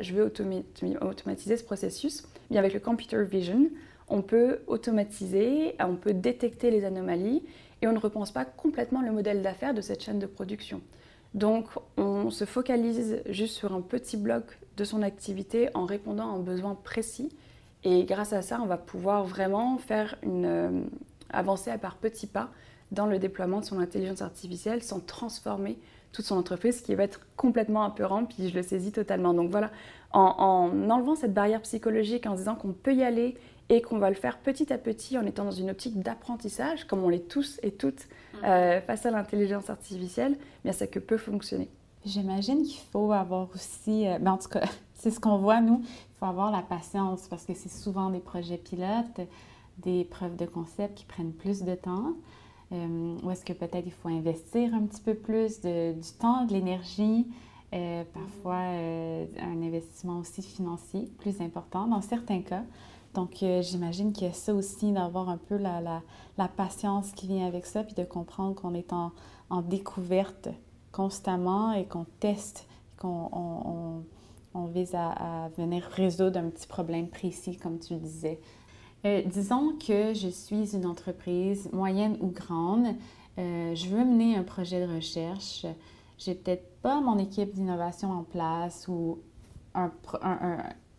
Je 0.00 0.14
veux 0.14 0.24
automatiser 0.24 1.56
ce 1.56 1.64
processus 1.64 2.24
avec 2.58 2.74
le 2.74 2.80
computer 2.80 3.24
vision, 3.24 3.70
on 4.08 4.22
peut 4.22 4.60
automatiser, 4.66 5.74
on 5.80 5.96
peut 5.96 6.12
détecter 6.12 6.70
les 6.70 6.84
anomalies 6.84 7.42
et 7.80 7.88
on 7.88 7.92
ne 7.92 7.98
repense 7.98 8.30
pas 8.30 8.44
complètement 8.44 9.02
le 9.02 9.12
modèle 9.12 9.42
d'affaires 9.42 9.74
de 9.74 9.80
cette 9.80 10.02
chaîne 10.02 10.18
de 10.18 10.26
production. 10.26 10.80
Donc 11.34 11.66
on 11.96 12.30
se 12.30 12.44
focalise 12.44 13.22
juste 13.26 13.56
sur 13.56 13.72
un 13.72 13.80
petit 13.80 14.16
bloc 14.16 14.58
de 14.76 14.84
son 14.84 15.02
activité 15.02 15.70
en 15.74 15.86
répondant 15.86 16.30
à 16.30 16.36
un 16.36 16.40
besoin 16.40 16.74
précis 16.74 17.30
et 17.84 18.04
grâce 18.04 18.32
à 18.32 18.42
ça 18.42 18.60
on 18.62 18.66
va 18.66 18.76
pouvoir 18.76 19.24
vraiment 19.24 19.78
faire 19.78 20.16
une 20.22 20.44
euh, 20.44 20.82
avancée 21.30 21.70
à 21.70 21.78
par 21.78 21.96
petits 21.96 22.26
pas 22.26 22.50
dans 22.90 23.06
le 23.06 23.18
déploiement 23.18 23.60
de 23.60 23.64
son 23.64 23.78
intelligence 23.78 24.20
artificielle 24.20 24.82
sans 24.82 25.00
transformer 25.00 25.78
toute 26.12 26.24
son 26.24 26.36
entreprise, 26.36 26.78
ce 26.78 26.82
qui 26.82 26.94
va 26.94 27.04
être 27.04 27.20
complètement 27.36 27.84
apeurant, 27.84 28.24
puis 28.24 28.48
je 28.48 28.54
le 28.54 28.62
saisis 28.62 28.92
totalement. 28.92 29.34
Donc 29.34 29.50
voilà, 29.50 29.70
en, 30.12 30.70
enlevant 30.90 31.14
cette 31.14 31.32
barrière 31.32 31.62
psychologique, 31.62 32.26
en 32.26 32.34
disant 32.34 32.54
qu'on 32.54 32.72
peut 32.72 32.94
y 32.94 33.02
aller 33.02 33.36
et 33.68 33.80
qu'on 33.80 33.98
va 33.98 34.10
le 34.10 34.16
faire 34.16 34.38
petit 34.38 34.72
à 34.72 34.78
petit 34.78 35.16
en 35.16 35.24
étant 35.24 35.44
dans 35.44 35.50
une 35.50 35.70
optique 35.70 36.00
d'apprentissage, 36.00 36.84
comme 36.84 37.02
on 37.02 37.08
l'est 37.08 37.28
tous 37.28 37.58
et 37.62 37.72
toutes 37.72 38.06
mm. 38.34 38.44
euh, 38.44 38.80
face 38.82 39.06
à 39.06 39.10
l'intelligence 39.10 39.70
artificielle, 39.70 40.36
eh 40.38 40.62
bien 40.64 40.72
ça 40.72 40.86
que 40.86 40.98
peut 40.98 41.16
fonctionner. 41.16 41.70
J'imagine 42.04 42.64
qu'il 42.64 42.80
faut 42.90 43.12
avoir 43.12 43.48
aussi, 43.54 44.08
euh, 44.08 44.18
ben 44.18 44.32
en 44.32 44.38
tout 44.38 44.48
cas, 44.48 44.64
c'est 44.94 45.10
ce 45.10 45.20
qu'on 45.20 45.38
voit 45.38 45.60
nous, 45.60 45.80
il 45.82 46.18
faut 46.18 46.26
avoir 46.26 46.50
la 46.50 46.62
patience 46.62 47.28
parce 47.28 47.46
que 47.46 47.54
c'est 47.54 47.70
souvent 47.70 48.10
des 48.10 48.20
projets 48.20 48.58
pilotes, 48.58 49.20
des 49.78 50.04
preuves 50.04 50.36
de 50.36 50.46
concept 50.46 50.98
qui 50.98 51.04
prennent 51.06 51.32
plus 51.32 51.62
de 51.62 51.74
temps. 51.74 52.14
Euh, 52.72 53.18
ou 53.22 53.30
est-ce 53.30 53.44
que 53.44 53.52
peut-être 53.52 53.84
il 53.86 53.92
faut 53.92 54.08
investir 54.08 54.74
un 54.74 54.82
petit 54.86 55.02
peu 55.02 55.14
plus 55.14 55.60
de, 55.60 55.92
du 55.92 56.12
temps, 56.18 56.46
de 56.46 56.52
l'énergie, 56.52 57.26
euh, 57.74 58.04
parfois 58.12 58.60
euh, 58.74 59.24
un 59.40 59.62
investissement 59.62 60.18
aussi 60.18 60.42
financier 60.42 61.10
plus 61.18 61.40
important 61.40 61.86
dans 61.86 62.02
certains 62.02 62.42
cas. 62.42 62.64
Donc, 63.14 63.42
euh, 63.42 63.62
j'imagine 63.62 64.12
qu'il 64.12 64.26
y 64.26 64.30
a 64.30 64.34
ça 64.34 64.54
aussi, 64.54 64.92
d'avoir 64.92 65.30
un 65.30 65.38
peu 65.38 65.56
la, 65.56 66.02
patience 66.56 67.12
qui 67.12 67.26
vient 67.26 67.46
avec 67.46 67.64
ça, 67.64 67.82
puis 67.82 67.94
de 67.94 68.04
comprendre 68.04 68.54
qu'on 68.54 68.74
est 68.74 68.92
en, 68.92 69.12
découverte 69.62 70.48
constamment 70.92 71.72
et 71.72 71.84
qu'on 71.84 72.04
teste, 72.20 72.66
qu'on 72.98 73.28
on, 73.32 74.02
on, 74.54 74.64
vise 74.66 74.94
à, 74.94 75.50
venir 75.58 75.82
résoudre 75.82 76.38
un 76.38 76.48
petit 76.48 76.66
problème 76.66 77.08
précis, 77.08 77.56
comme 77.56 77.78
tu 77.78 77.94
le 77.94 78.00
disais. 78.00 78.40
Disons 79.04 79.72
que 79.84 80.14
je 80.14 80.28
suis 80.28 80.76
une 80.76 80.86
entreprise 80.86 81.68
moyenne 81.72 82.16
ou 82.20 82.28
grande. 82.28 82.94
je 83.36 83.88
veux 83.88 84.04
mener 84.04 84.36
un 84.36 84.44
projet 84.44 84.86
de 84.86 84.94
recherche 84.94 85.66
j'ai 86.24 86.34
peut-être 86.34 86.80
pas 86.82 87.00
mon 87.00 87.18
équipe 87.18 87.52
d'innovation 87.52 88.10
en 88.10 88.22
place 88.22 88.86
ou 88.88 89.18
un, 89.74 89.90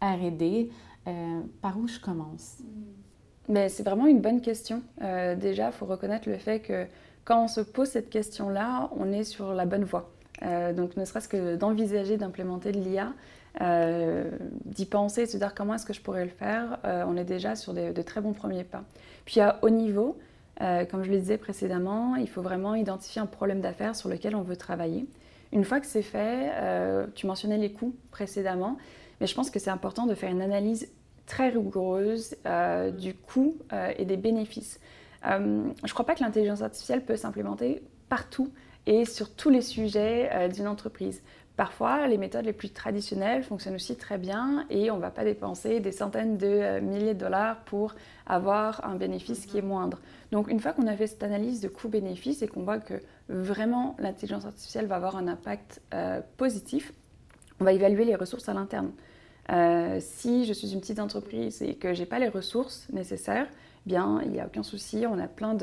RD, 0.02 0.70
euh, 1.08 1.42
par 1.62 1.78
où 1.78 1.88
je 1.88 2.00
commence? 2.00 2.58
Mais 3.48 3.70
c'est 3.70 3.84
vraiment 3.84 4.08
une 4.08 4.22
bonne 4.22 4.42
question. 4.42 4.82
Euh, 5.02 5.36
déjà, 5.36 5.68
il 5.68 5.74
faut 5.74 5.86
reconnaître 5.86 6.30
le 6.30 6.38
fait 6.38 6.60
que 6.60 6.88
quand 7.24 7.44
on 7.44 7.48
se 7.48 7.62
pose 7.62 7.90
cette 7.90 8.10
question-là, 8.10 8.90
on 8.98 9.12
est 9.12 9.24
sur 9.24 9.54
la 9.54 9.66
bonne 9.66 9.84
voie. 9.84 10.12
Euh, 10.42 10.74
donc, 10.74 10.98
ne 10.98 11.06
serait-ce 11.06 11.30
que 11.30 11.56
d'envisager 11.56 12.18
d'implémenter 12.18 12.72
de 12.72 12.80
l'IA, 12.80 13.14
d'y 13.60 14.86
penser, 14.86 15.26
de 15.26 15.30
se 15.30 15.38
dire 15.38 15.54
comment 15.54 15.76
est-ce 15.76 15.86
que 15.86 15.94
je 15.94 16.02
pourrais 16.02 16.26
le 16.26 16.32
faire, 16.32 16.80
on 16.84 17.16
est 17.16 17.24
déjà 17.24 17.56
sur 17.56 17.74
de 17.74 18.02
très 18.02 18.20
bons 18.20 18.34
premiers 18.34 18.64
pas. 18.64 18.84
Puis 19.26 19.40
à 19.40 19.60
haut 19.62 19.70
niveau, 19.70 20.18
euh, 20.62 20.86
comme 20.86 21.04
je 21.04 21.12
le 21.12 21.18
disais 21.18 21.38
précédemment, 21.38 22.16
il 22.16 22.30
faut 22.30 22.42
vraiment 22.42 22.76
identifier 22.76 23.22
un 23.22 23.26
problème 23.26 23.62
d'affaires 23.62 23.96
sur 23.96 24.10
lequel 24.10 24.36
on 24.36 24.44
veut 24.44 24.56
travailler. 24.56 25.08
Une 25.52 25.64
fois 25.64 25.80
que 25.80 25.86
c'est 25.86 26.04
fait, 26.04 26.52
euh, 26.54 27.08
tu 27.16 27.28
mentionnais 27.28 27.58
les 27.58 27.72
coûts 27.72 27.96
précédemment, 28.12 28.78
mais 29.20 29.28
je 29.28 29.36
pense 29.36 29.50
que 29.50 29.60
c'est 29.60 29.70
important 29.70 30.06
de 30.06 30.16
faire 30.16 30.32
une 30.32 30.42
analyse 30.42 30.92
très 31.26 31.50
rigoureuse 31.50 32.36
euh, 32.46 32.92
du 32.92 33.14
coût 33.14 33.58
et 33.98 34.06
des 34.06 34.18
bénéfices. 34.18 34.80
je 35.24 35.38
ne 35.38 35.90
crois 35.90 36.06
pas 36.06 36.16
que 36.16 36.24
l'intelligence 36.24 36.62
artificielle 36.62 37.04
peut 37.04 37.16
s'implémenter 37.16 37.82
partout 38.10 38.52
et 38.86 39.06
sur 39.06 39.34
tous 39.34 39.50
les 39.50 39.62
sujets 39.62 40.50
d'une 40.50 40.68
entreprise. 40.68 41.22
Parfois, 41.56 42.08
les 42.08 42.18
méthodes 42.18 42.46
les 42.46 42.54
plus 42.54 42.72
traditionnelles 42.72 43.44
fonctionnent 43.44 43.76
aussi 43.76 43.96
très 43.96 44.18
bien 44.18 44.66
et 44.72 44.90
on 44.90 44.96
ne 44.96 45.02
va 45.02 45.12
pas 45.12 45.24
dépenser 45.24 45.80
des 45.80 45.92
centaines 45.92 46.38
de 46.38 46.48
euh, 46.48 46.82
milliers 46.82 47.14
de 47.14 47.20
dollars 47.20 47.58
pour 47.66 47.94
avoir 48.26 48.84
un 48.86 48.96
bénéfice 48.96 49.46
qui 49.46 49.60
est 49.60 49.62
moindre. 49.62 50.00
Donc 50.32 50.50
une 50.50 50.60
fois 50.60 50.74
qu'on 50.74 50.88
a 50.88 50.96
fait 50.96 51.06
cette 51.06 51.22
analyse 51.22 51.62
de 51.62 51.68
coût-bénéfice 51.68 52.42
et 52.42 52.48
qu'on 52.48 52.64
voit 52.64 52.80
que 52.80 52.96
vraiment 53.30 53.96
l'intelligence 54.00 54.46
artificielle 54.46 54.88
va 54.88 54.96
avoir 54.96 55.16
un 55.16 55.28
impact 55.28 55.80
euh, 55.94 56.22
positif, 56.38 56.92
on 57.60 57.66
va 57.66 57.74
évaluer 57.74 58.06
les 58.06 58.16
ressources 58.16 58.50
à 58.50 58.54
l'interne. 58.54 58.92
Euh, 59.52 59.98
si 60.00 60.46
je 60.46 60.54
suis 60.54 60.74
une 60.74 60.80
petite 60.80 61.00
entreprise 61.00 61.62
et 61.62 61.76
que 61.76 61.94
je 61.94 62.00
n'ai 62.00 62.06
pas 62.08 62.18
les 62.18 62.30
ressources 62.30 62.88
nécessaires, 62.92 63.48
bien, 63.86 64.22
il 64.24 64.32
n'y 64.32 64.40
a 64.40 64.46
aucun 64.46 64.64
souci. 64.64 65.06
On 65.08 65.20
a 65.20 65.28
plein 65.28 65.56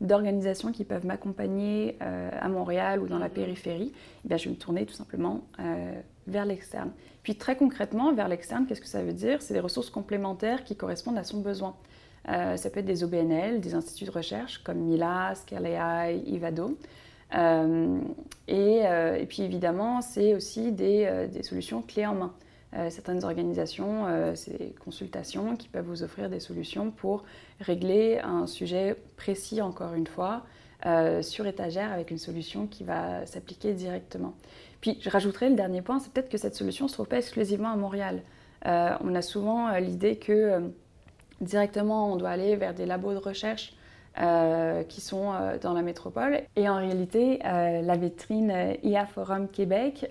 d'organisations 0.00 0.72
qui 0.72 0.84
peuvent 0.84 1.06
m'accompagner 1.06 1.96
euh, 2.02 2.30
à 2.38 2.48
Montréal 2.48 3.00
ou 3.00 3.08
dans 3.08 3.18
la 3.18 3.28
périphérie. 3.28 3.92
Eh 4.24 4.28
bien, 4.28 4.36
je 4.36 4.44
vais 4.44 4.50
me 4.50 4.56
tourner 4.56 4.86
tout 4.86 4.94
simplement 4.94 5.42
euh, 5.60 6.00
vers 6.26 6.44
l'externe. 6.44 6.90
Puis 7.22 7.36
très 7.36 7.56
concrètement, 7.56 8.12
vers 8.12 8.28
l'externe, 8.28 8.66
qu'est-ce 8.66 8.80
que 8.80 8.86
ça 8.86 9.02
veut 9.02 9.12
dire? 9.12 9.42
C'est 9.42 9.54
des 9.54 9.60
ressources 9.60 9.90
complémentaires 9.90 10.64
qui 10.64 10.76
correspondent 10.76 11.18
à 11.18 11.24
son 11.24 11.40
besoin. 11.40 11.76
Euh, 12.28 12.56
ça 12.56 12.70
peut 12.70 12.80
être 12.80 12.86
des 12.86 13.04
OBNL, 13.04 13.60
des 13.60 13.74
instituts 13.74 14.04
de 14.04 14.10
recherche 14.10 14.58
comme 14.58 14.78
Mila, 14.78 15.34
ScaleAI, 15.34 16.22
Ivado. 16.26 16.78
Et, 18.48 18.78
et, 18.78 19.26
puis 19.28 19.42
évidemment, 19.42 20.00
c'est 20.00 20.34
aussi 20.34 20.72
des, 20.72 21.28
des 21.30 21.42
solutions 21.42 21.82
clés 21.82 22.06
en 22.06 22.14
main. 22.14 22.32
Euh, 22.74 22.90
certaines 22.90 23.24
organisations, 23.24 24.06
euh, 24.06 24.34
c'est 24.34 24.74
consultations 24.84 25.56
qui 25.56 25.68
peuvent 25.68 25.86
vous 25.86 26.02
offrir 26.02 26.28
des 26.28 26.40
solutions 26.40 26.90
pour 26.90 27.24
régler 27.60 28.18
un 28.22 28.46
sujet 28.46 28.96
précis, 29.16 29.62
encore 29.62 29.94
une 29.94 30.06
fois, 30.06 30.44
euh, 30.84 31.22
sur 31.22 31.46
étagère 31.46 31.92
avec 31.92 32.10
une 32.10 32.18
solution 32.18 32.66
qui 32.66 32.84
va 32.84 33.24
s'appliquer 33.24 33.72
directement. 33.72 34.34
Puis 34.80 34.98
je 35.00 35.08
rajouterai 35.08 35.48
le 35.48 35.56
dernier 35.56 35.80
point, 35.80 35.98
c'est 35.98 36.12
peut-être 36.12 36.28
que 36.28 36.38
cette 36.38 36.54
solution 36.54 36.84
ne 36.84 36.88
se 36.88 36.94
trouve 36.94 37.08
pas 37.08 37.18
exclusivement 37.18 37.70
à 37.70 37.76
Montréal. 37.76 38.22
on 38.64 39.14
a 39.14 39.22
souvent 39.22 39.76
l'idée 39.78 40.16
que 40.16 40.70
directement 41.40 42.12
on 42.12 42.16
doit 42.16 42.30
aller 42.30 42.54
vers 42.54 42.74
des 42.74 42.86
labos 42.86 43.12
de 43.12 43.18
recherche 43.18 43.72
euh, 44.20 44.82
qui 44.82 45.00
sont 45.00 45.32
euh, 45.32 45.58
dans 45.58 45.72
la 45.72 45.82
métropole. 45.82 46.40
Et 46.56 46.68
en 46.68 46.76
réalité, 46.76 47.40
euh, 47.44 47.82
la 47.82 47.96
vitrine 47.96 48.76
IA 48.82 49.06
Forum 49.06 49.48
Québec 49.48 50.10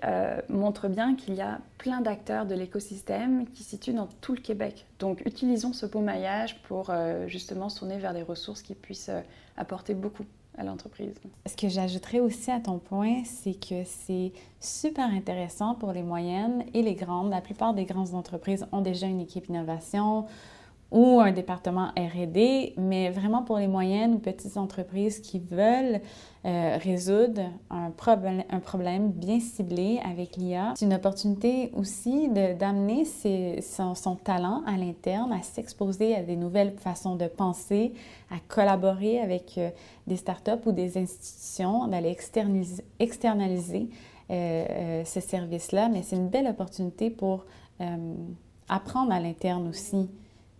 montre 0.49 0.87
bien 0.87 1.15
qu'il 1.15 1.35
y 1.35 1.41
a 1.41 1.59
plein 1.77 2.01
d'acteurs 2.01 2.45
de 2.45 2.55
l'écosystème 2.55 3.47
qui 3.49 3.63
se 3.63 3.71
situent 3.71 3.93
dans 3.93 4.07
tout 4.21 4.33
le 4.33 4.39
Québec. 4.39 4.85
Donc 4.99 5.21
utilisons 5.25 5.73
ce 5.73 5.85
beau 5.85 5.99
maillage 5.99 6.61
pour 6.63 6.91
justement 7.27 7.69
se 7.69 7.79
tourner 7.79 7.97
vers 7.97 8.13
des 8.13 8.23
ressources 8.23 8.61
qui 8.61 8.75
puissent 8.75 9.11
apporter 9.57 9.93
beaucoup 9.93 10.23
à 10.57 10.63
l'entreprise. 10.63 11.13
Ce 11.45 11.55
que 11.55 11.69
j'ajouterais 11.69 12.19
aussi 12.19 12.49
à 12.49 12.59
ton 12.59 12.79
point, 12.79 13.23
c'est 13.25 13.53
que 13.53 13.83
c'est 13.85 14.31
super 14.59 15.05
intéressant 15.05 15.75
pour 15.75 15.91
les 15.91 16.03
moyennes 16.03 16.63
et 16.73 16.81
les 16.81 16.95
grandes. 16.95 17.29
La 17.29 17.41
plupart 17.41 17.73
des 17.73 17.85
grandes 17.85 18.13
entreprises 18.13 18.65
ont 18.71 18.81
déjà 18.81 19.05
une 19.07 19.19
équipe 19.19 19.49
innovation 19.49 20.25
ou 20.91 21.19
un 21.19 21.31
département 21.31 21.89
RD, 21.97 22.73
mais 22.77 23.09
vraiment 23.09 23.43
pour 23.43 23.57
les 23.57 23.67
moyennes 23.67 24.15
ou 24.15 24.19
petites 24.19 24.55
entreprises 24.55 25.19
qui 25.19 25.39
veulent 25.39 25.99
euh, 26.45 26.77
résoudre 26.81 27.41
un, 27.69 27.91
problème, 27.91 28.43
un 28.49 28.59
problème 28.59 29.11
bien 29.11 29.41
ciblé 29.41 29.99
avec 30.09 30.37
l'IA. 30.37 30.73
C'est 30.77 30.85
une 30.85 30.93
opportunité 30.93 31.71
aussi 31.75 32.29
d'amener 32.29 33.03
son, 33.61 33.95
son, 33.95 34.15
talent 34.15 34.63
à 34.65 34.77
l'interne, 34.77 35.33
à 35.33 35.41
s'exposer 35.41 36.15
à 36.15 36.23
des 36.23 36.37
nouvelles 36.37 36.73
façons 36.77 37.15
de 37.15 37.27
penser, 37.27 37.93
à 38.31 38.35
collaborer 38.47 39.19
avec 39.19 39.57
euh, 39.57 39.69
des 40.07 40.15
startups 40.15 40.65
ou 40.65 40.71
des 40.71 40.97
institutions, 40.97 41.87
d'aller 41.87 42.09
externaliser, 42.09 42.85
externaliser 42.99 43.89
euh, 44.31 45.03
ce 45.03 45.19
service-là, 45.19 45.89
mais 45.89 46.01
c'est 46.01 46.15
une 46.15 46.29
belle 46.29 46.47
opportunité 46.47 47.09
pour 47.09 47.45
apprendre 48.67 49.11
à 49.11 49.19
l'interne 49.19 49.67
aussi. 49.67 50.09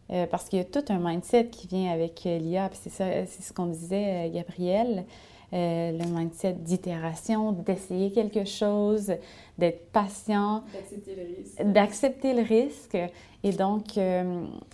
Euh, 0.10 0.26
parce 0.26 0.48
qu'il 0.48 0.60
y 0.60 0.62
a 0.62 0.66
tout 0.66 0.86
un 0.90 1.00
mindset 1.00 1.48
qui 1.48 1.68
vient 1.68 1.92
avec 1.92 2.26
euh, 2.26 2.38
l'IA, 2.38 2.70
c'est 2.74 2.90
ça, 2.90 3.06
c'est 3.26 3.44
ce 3.44 3.52
qu'on 3.52 3.66
disait, 3.66 4.28
euh, 4.28 4.34
Gabriel, 4.34 5.06
le 5.54 6.06
mindset 6.06 6.54
d'itération, 6.54 7.54
d'essayer 7.54 8.12
quelque 8.12 8.44
chose, 8.44 9.14
d'être 9.58 9.92
patient, 9.92 10.64
d'accepter 10.74 11.16
le 11.16 11.24
risque. 11.24 11.64
D'accepter 11.64 12.34
le 12.34 12.42
risque. 12.42 12.98
Et 13.44 13.52
donc, 13.54 13.98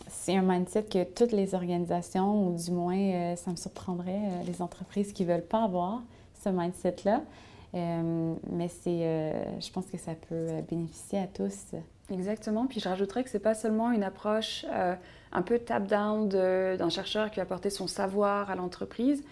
c'est 0.07 0.35
un 0.35 0.41
mindset 0.41 0.85
que 0.85 1.03
toutes 1.03 1.31
les 1.31 1.53
organisations, 1.53 2.47
ou 2.47 2.55
du 2.55 2.71
moins, 2.71 3.35
ça 3.35 3.51
me 3.51 3.55
surprendrait, 3.55 4.19
les 4.47 4.63
entreprises 4.63 5.13
qui 5.13 5.25
ne 5.25 5.33
veulent 5.33 5.45
pas 5.45 5.63
avoir 5.63 6.01
ce 6.43 6.49
mindset-là. 6.49 7.21
mais 7.73 8.67
c'est, 8.67 9.31
je 9.59 9.71
pense 9.71 9.85
que 9.85 9.99
ça 9.99 10.13
peut 10.27 10.47
bénéficier 10.67 11.19
à 11.19 11.27
tous. 11.27 11.75
Exactement. 12.11 12.67
Puis 12.67 12.79
je 12.79 12.89
rajouterais 12.89 13.23
que 13.23 13.29
c'est 13.29 13.39
pas 13.39 13.53
seulement 13.53 13.91
une 13.91 14.03
approche 14.03 14.65
euh, 14.71 14.95
un 15.33 15.41
peu 15.41 15.59
tap-down 15.59 16.29
d'un 16.29 16.89
chercheur 16.89 17.31
qui 17.31 17.37
va 17.37 17.43
apporter 17.43 17.69
son 17.69 17.87
savoir 17.87 18.49
à 18.49 18.55
l'entreprise. 18.55 19.23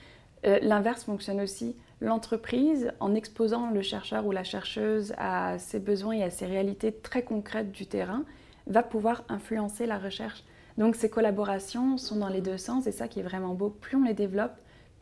Euh, 0.46 0.60
l'inverse 0.62 1.04
fonctionne 1.04 1.40
aussi. 1.40 1.76
L'entreprise, 2.02 2.92
en 3.00 3.14
exposant 3.14 3.70
le 3.70 3.82
chercheur 3.84 4.26
ou 4.26 4.32
la 4.32 4.44
chercheuse 4.44 5.14
à 5.18 5.60
ses 5.60 5.80
besoins 5.80 6.14
et 6.14 6.24
à 6.24 6.32
ses 6.32 6.48
réalités 6.48 6.92
très 6.92 7.22
concrètes 7.22 7.72
du 7.72 7.86
terrain, 7.86 8.24
va 8.66 8.82
pouvoir 8.82 9.24
influencer 9.30 9.86
la 9.86 10.00
recherche. 10.00 10.44
Donc 10.78 10.96
ces 10.96 11.10
collaborations 11.10 11.98
sont 11.98 12.16
dans 12.16 12.30
les 12.30 12.42
deux 12.42 12.58
sens 12.58 12.88
et 12.88 12.92
ça 12.92 13.08
qui 13.08 13.20
est 13.20 13.24
vraiment 13.24 13.54
beau. 13.54 13.70
Plus 13.70 13.98
on 13.98 14.04
les 14.04 14.16
développe, 14.16 14.54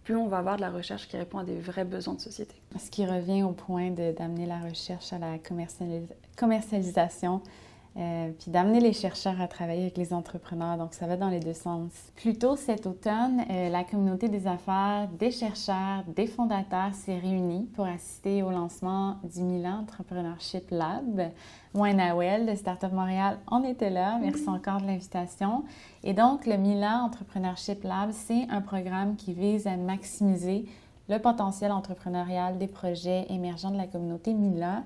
plus 0.03 0.15
on 0.17 0.27
va 0.27 0.39
avoir 0.39 0.57
de 0.57 0.61
la 0.61 0.71
recherche 0.71 1.07
qui 1.07 1.15
répond 1.15 1.37
à 1.37 1.45
des 1.45 1.59
vrais 1.59 1.85
besoins 1.85 2.15
de 2.15 2.19
société. 2.19 2.55
Ce 2.77 2.89
qui 2.89 3.05
revient 3.05 3.43
au 3.43 3.51
point 3.51 3.91
d'amener 3.91 4.45
la 4.45 4.59
recherche 4.59 5.13
à 5.13 5.19
la 5.19 5.37
commercialisation 6.35 7.41
euh, 7.97 8.31
puis 8.39 8.51
d'amener 8.51 8.79
les 8.79 8.93
chercheurs 8.93 9.41
à 9.41 9.47
travailler 9.47 9.81
avec 9.81 9.97
les 9.97 10.13
entrepreneurs. 10.13 10.77
Donc, 10.77 10.93
ça 10.93 11.07
va 11.07 11.17
dans 11.17 11.29
les 11.29 11.39
deux 11.39 11.53
sens. 11.53 11.91
Plus 12.15 12.37
tôt 12.37 12.55
cet 12.55 12.85
automne, 12.85 13.43
euh, 13.49 13.69
la 13.69 13.83
communauté 13.83 14.29
des 14.29 14.47
affaires, 14.47 15.07
des 15.19 15.31
chercheurs, 15.31 16.03
des 16.07 16.27
fondateurs 16.27 16.93
s'est 16.93 17.17
réunie 17.17 17.67
pour 17.73 17.85
assister 17.85 18.43
au 18.43 18.51
lancement 18.51 19.17
du 19.23 19.41
Milan 19.41 19.79
Entrepreneurship 19.81 20.69
Lab. 20.69 21.31
Moi 21.73 21.89
et 21.89 21.93
Nawel 21.93 22.45
de 22.45 22.55
Startup 22.55 22.91
Montréal, 22.91 23.39
on 23.51 23.63
était 23.63 23.89
là. 23.89 24.17
Merci 24.21 24.47
encore 24.47 24.81
de 24.81 24.85
l'invitation. 24.85 25.63
Et 26.03 26.13
donc, 26.13 26.45
le 26.45 26.57
Milan 26.57 27.05
Entrepreneurship 27.05 27.83
Lab, 27.83 28.11
c'est 28.11 28.47
un 28.49 28.61
programme 28.61 29.15
qui 29.15 29.33
vise 29.33 29.65
à 29.67 29.75
maximiser 29.77 30.65
le 31.09 31.17
potentiel 31.19 31.71
entrepreneurial 31.71 32.57
des 32.59 32.67
projets 32.67 33.25
émergents 33.29 33.71
de 33.71 33.77
la 33.77 33.87
communauté 33.87 34.33
Milan. 34.33 34.83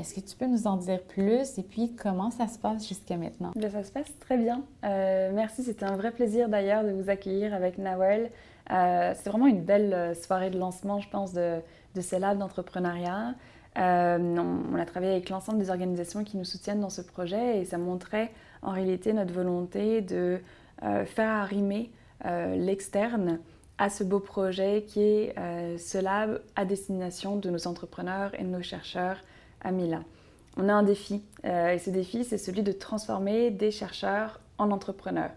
Est-ce 0.00 0.14
que 0.14 0.20
tu 0.20 0.34
peux 0.34 0.46
nous 0.46 0.66
en 0.66 0.76
dire 0.76 1.02
plus? 1.02 1.58
Et 1.58 1.62
puis 1.62 1.94
comment 1.94 2.30
ça 2.30 2.48
se 2.48 2.58
passe 2.58 2.88
jusqu'à 2.88 3.18
maintenant? 3.18 3.50
Ben, 3.54 3.70
ça 3.70 3.82
se 3.82 3.92
passe 3.92 4.10
très 4.18 4.38
bien. 4.38 4.62
Euh, 4.82 5.30
merci, 5.34 5.62
c'était 5.62 5.84
un 5.84 5.96
vrai 5.96 6.10
plaisir 6.10 6.48
d'ailleurs 6.48 6.84
de 6.84 6.90
vous 6.90 7.10
accueillir 7.10 7.52
avec 7.52 7.76
Nawel. 7.76 8.30
Euh, 8.70 9.12
c'était 9.14 9.28
vraiment 9.28 9.46
une 9.46 9.62
belle 9.62 9.92
euh, 9.92 10.14
soirée 10.14 10.48
de 10.48 10.58
lancement, 10.58 11.00
je 11.00 11.08
pense, 11.10 11.34
de, 11.34 11.60
de 11.94 12.00
ces 12.00 12.18
labs 12.18 12.38
d'entrepreneuriat. 12.38 13.34
on, 13.76 14.74
a 14.78 14.86
travaillé 14.86 15.12
avec 15.12 15.28
l'ensemble 15.28 15.58
des 15.58 15.68
organisations 15.68 16.24
qui 16.24 16.38
nous 16.38 16.46
soutiennent 16.46 16.80
dans 16.80 16.88
ce 16.88 17.02
projet 17.02 17.58
et 17.58 17.66
ça 17.66 17.76
montrait 17.76 18.32
en 18.62 18.70
réalité 18.70 19.12
notre 19.12 19.34
volonté 19.34 20.00
de 20.00 20.40
faire 21.04 21.28
arrimer 21.28 21.90
l'externe 22.24 23.38
à 23.76 23.90
ce 23.90 24.02
beau 24.02 24.18
projet 24.18 24.84
qui 24.88 25.02
est 25.02 25.34
ce 25.78 25.98
lab 25.98 26.40
à 26.56 26.64
destination 26.64 27.36
de 27.36 27.50
nos 27.50 27.66
entrepreneurs 27.66 28.32
et 28.38 28.44
de 28.44 28.48
nos 28.48 28.62
chercheurs 28.62 29.18
à 29.60 29.72
Mila. 29.72 30.00
On 30.56 30.68
a 30.68 30.72
un 30.72 30.82
défi, 30.82 31.22
euh, 31.44 31.72
et 31.72 31.78
ce 31.78 31.90
défi, 31.90 32.24
c'est 32.24 32.38
celui 32.38 32.62
de 32.62 32.72
transformer 32.72 33.50
des 33.50 33.70
chercheurs 33.70 34.40
en 34.58 34.70
entrepreneurs. 34.70 35.30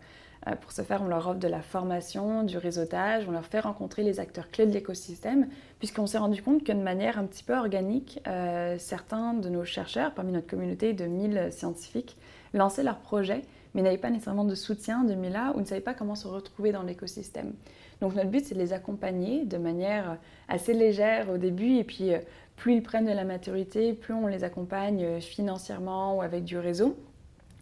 Euh, 0.47 0.55
pour 0.55 0.71
ce 0.71 0.81
faire, 0.81 1.01
on 1.01 1.07
leur 1.07 1.27
offre 1.27 1.39
de 1.39 1.47
la 1.47 1.61
formation, 1.61 2.43
du 2.43 2.57
réseautage, 2.57 3.25
on 3.27 3.31
leur 3.31 3.45
fait 3.45 3.59
rencontrer 3.59 4.03
les 4.03 4.19
acteurs 4.19 4.49
clés 4.49 4.65
de 4.65 4.71
l'écosystème, 4.71 5.47
puisqu'on 5.79 6.07
s'est 6.07 6.17
rendu 6.17 6.41
compte 6.41 6.63
que 6.63 6.71
de 6.71 6.81
manière 6.81 7.17
un 7.17 7.25
petit 7.25 7.43
peu 7.43 7.55
organique, 7.55 8.21
euh, 8.27 8.75
certains 8.79 9.33
de 9.33 9.49
nos 9.49 9.63
chercheurs, 9.63 10.13
parmi 10.13 10.31
notre 10.31 10.47
communauté 10.47 10.93
de 10.93 11.05
1000 11.05 11.49
scientifiques, 11.51 12.17
lançaient 12.53 12.83
leurs 12.83 12.99
projets, 12.99 13.43
mais 13.73 13.81
n'avaient 13.81 13.97
pas 13.97 14.09
nécessairement 14.09 14.43
de 14.45 14.55
soutien 14.55 15.03
de 15.03 15.13
Mila 15.15 15.53
ou 15.55 15.61
ne 15.61 15.65
savaient 15.65 15.81
pas 15.81 15.93
comment 15.93 16.15
se 16.15 16.27
retrouver 16.27 16.71
dans 16.71 16.83
l'écosystème. 16.83 17.53
Donc 18.01 18.15
notre 18.15 18.29
but, 18.29 18.45
c'est 18.45 18.55
de 18.55 18.59
les 18.59 18.73
accompagner 18.73 19.45
de 19.45 19.57
manière 19.57 20.17
assez 20.49 20.73
légère 20.73 21.29
au 21.29 21.37
début, 21.37 21.77
et 21.77 21.83
puis 21.83 22.11
plus 22.55 22.75
ils 22.75 22.83
prennent 22.83 23.05
de 23.05 23.11
la 23.11 23.23
maturité, 23.23 23.93
plus 23.93 24.13
on 24.13 24.27
les 24.27 24.43
accompagne 24.43 25.03
euh, 25.03 25.19
financièrement 25.19 26.17
ou 26.17 26.21
avec 26.21 26.43
du 26.43 26.57
réseau 26.57 26.97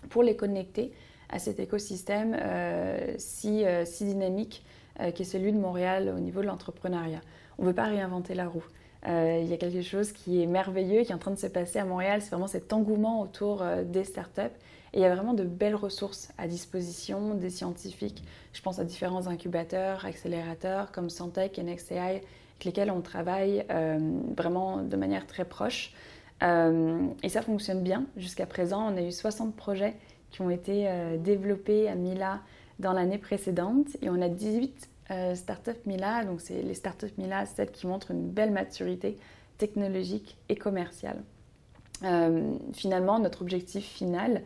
pour 0.09 0.23
les 0.23 0.35
connecter 0.35 0.91
à 1.29 1.39
cet 1.39 1.59
écosystème 1.59 2.35
euh, 2.39 3.15
si, 3.17 3.65
euh, 3.65 3.85
si, 3.85 4.05
dynamique 4.05 4.63
qui 5.15 5.23
est 5.23 5.25
celui 5.25 5.51
de 5.51 5.57
Montréal 5.57 6.13
au 6.15 6.19
niveau 6.19 6.41
de 6.41 6.45
l'entrepreneuriat. 6.45 7.21
On 7.57 7.63
ne 7.63 7.69
veut 7.69 7.73
pas 7.73 7.85
réinventer 7.85 8.35
la 8.35 8.47
roue. 8.47 8.65
il 9.07 9.45
y 9.45 9.53
a 9.53 9.57
quelque 9.57 9.81
chose 9.81 10.11
qui 10.11 10.43
est 10.43 10.45
merveilleux, 10.45 11.01
qui 11.03 11.11
est 11.11 11.15
en 11.15 11.17
train 11.17 11.31
de 11.31 11.39
se 11.39 11.47
passer 11.47 11.79
à 11.79 11.85
Montréal, 11.85 12.21
c'est 12.21 12.29
vraiment 12.29 12.45
cet 12.45 12.71
engouement 12.71 13.21
autour 13.21 13.63
des 13.85 14.03
startups. 14.03 14.41
Et 14.93 14.99
il 14.99 15.01
y 15.01 15.05
a 15.05 15.15
vraiment 15.15 15.33
de 15.33 15.43
belles 15.43 15.75
ressources 15.75 16.29
à 16.37 16.47
disposition 16.47 17.33
des 17.33 17.49
scientifiques. 17.49 18.23
Je 18.53 18.61
pense 18.61 18.77
à 18.77 18.83
différents 18.83 19.25
incubateurs, 19.25 20.05
accélérateurs 20.05 20.91
comme 20.91 21.09
Santec 21.09 21.57
et 21.57 21.63
NextAI 21.63 22.21
lesquels 22.63 22.91
on 22.91 23.01
travaille 23.01 23.65
euh, 23.69 23.99
vraiment 24.35 24.77
de 24.77 24.95
manière 24.95 25.27
très 25.27 25.45
proche. 25.45 25.93
Euh, 26.43 27.07
et 27.23 27.29
ça 27.29 27.41
fonctionne 27.41 27.81
bien. 27.81 28.05
Jusqu'à 28.17 28.45
présent, 28.45 28.91
on 28.91 28.97
a 28.97 29.01
eu 29.01 29.11
60 29.11 29.55
projets 29.55 29.95
qui 30.31 30.41
ont 30.41 30.49
été 30.49 30.87
euh, 30.87 31.17
développés 31.17 31.87
à 31.87 31.95
Mila 31.95 32.39
dans 32.79 32.93
l'année 32.93 33.17
précédente 33.17 33.87
et 34.01 34.09
on 34.09 34.21
a 34.21 34.29
18 34.29 34.89
startups 35.35 35.71
Mila. 35.85 36.23
Donc, 36.23 36.39
c'est 36.39 36.61
les 36.61 36.73
startups 36.73 37.13
Mila, 37.17 37.45
celles 37.45 37.71
qui 37.71 37.85
montrent 37.85 38.11
une 38.11 38.29
belle 38.29 38.51
maturité 38.51 39.17
technologique 39.57 40.37
et 40.47 40.55
commerciale. 40.55 41.21
finalement, 42.71 43.19
notre 43.19 43.41
objectif 43.41 43.83
final, 43.83 44.41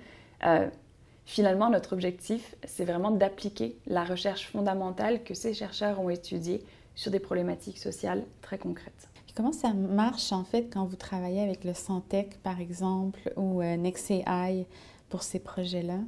finalement, 1.25 1.69
notre 1.69 1.93
objectif, 1.93 2.56
c'est 2.63 2.84
vraiment 2.84 3.12
d'appliquer 3.12 3.78
la 3.86 4.04
recherche 4.04 4.47
fondamentale 4.47 5.23
que 5.23 5.36
ces 5.36 5.54
chercheurs 5.54 6.01
ont 6.01 6.10
étudiée 6.10 6.63
sur 6.96 7.12
des 7.12 7.20
problématiques 7.20 7.78
sociales 7.78 8.24
très 8.42 8.58
concrètes. 8.58 9.10
comment 9.36 9.52
ça 9.52 9.74
marche 9.74 10.32
en 10.32 10.44
fait 10.44 10.74
quand 10.74 10.86
vous 10.86 10.96
travaillez 10.96 11.42
avec 11.42 11.64
le 11.64 11.74
Santec 11.74 12.38
par 12.42 12.60
exemple 12.62 13.32
ou 13.36 13.62
euh, 13.62 13.76
NextAI 13.76 14.66
pour 15.10 15.24
ces 15.24 15.40
projets-là? 15.40 16.00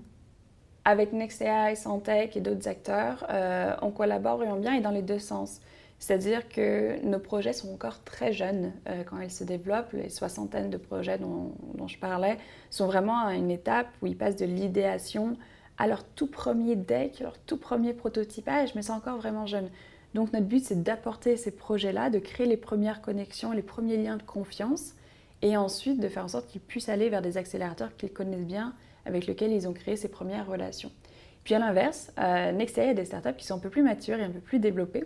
Avec 0.85 1.11
NextAI, 1.11 1.75
Santec 1.75 2.37
et 2.37 2.41
d'autres 2.41 2.69
acteurs, 2.69 3.25
euh, 3.29 3.75
on 3.81 3.91
collabore 3.91 4.37
vraiment 4.37 4.55
bien 4.55 4.73
et 4.73 4.81
dans 4.81 4.91
les 4.91 5.01
deux 5.01 5.19
sens. 5.19 5.59
C'est-à-dire 5.99 6.47
que 6.47 7.03
nos 7.03 7.19
projets 7.19 7.53
sont 7.53 7.73
encore 7.73 8.03
très 8.03 8.31
jeunes 8.31 8.71
euh, 8.87 9.03
quand 9.03 9.19
ils 9.19 9.31
se 9.31 9.43
développent. 9.43 9.91
Les 9.93 10.09
soixantaines 10.09 10.69
de 10.69 10.77
projets 10.77 11.17
dont, 11.17 11.53
dont, 11.73 11.87
je 11.87 11.97
parlais 11.97 12.37
sont 12.69 12.85
vraiment 12.85 13.19
à 13.19 13.33
une 13.33 13.51
étape 13.51 13.87
où 14.01 14.07
ils 14.07 14.15
passent 14.15 14.35
de 14.35 14.45
l'idéation 14.45 15.35
à 15.77 15.87
leur 15.87 16.03
tout 16.03 16.27
premier 16.27 16.75
deck, 16.75 17.19
leur 17.19 17.37
tout 17.39 17.57
premier 17.57 17.93
prototypage, 17.93 18.73
mais 18.75 18.81
c'est 18.81 18.91
encore 18.91 19.17
vraiment 19.17 19.45
jeune. 19.45 19.69
Donc 20.13 20.33
notre 20.33 20.45
but, 20.45 20.63
c'est 20.63 20.83
d'apporter 20.83 21.37
ces 21.37 21.51
projets-là, 21.51 22.09
de 22.09 22.19
créer 22.19 22.47
les 22.47 22.57
premières 22.57 23.01
connexions, 23.01 23.51
les 23.51 23.61
premiers 23.61 23.97
liens 23.97 24.17
de 24.17 24.23
confiance, 24.23 24.93
et 25.41 25.57
ensuite 25.57 25.99
de 25.99 26.07
faire 26.07 26.25
en 26.25 26.29
sorte 26.29 26.47
qu'ils 26.47 26.61
puissent 26.61 26.89
aller 26.89 27.09
vers 27.09 27.21
des 27.21 27.37
accélérateurs 27.37 27.95
qu'ils 27.95 28.11
connaissent 28.11 28.45
bien, 28.45 28.73
avec 29.05 29.27
lesquels 29.27 29.51
ils 29.51 29.67
ont 29.67 29.73
créé 29.73 29.95
ces 29.95 30.07
premières 30.07 30.47
relations. 30.47 30.91
Puis 31.43 31.55
à 31.55 31.59
l'inverse, 31.59 32.11
euh, 32.19 32.51
a 32.51 32.93
des 32.93 33.05
startups 33.05 33.35
qui 33.37 33.45
sont 33.45 33.55
un 33.55 33.59
peu 33.59 33.69
plus 33.69 33.83
matures 33.83 34.19
et 34.19 34.23
un 34.23 34.29
peu 34.29 34.39
plus 34.39 34.59
développées, 34.59 35.05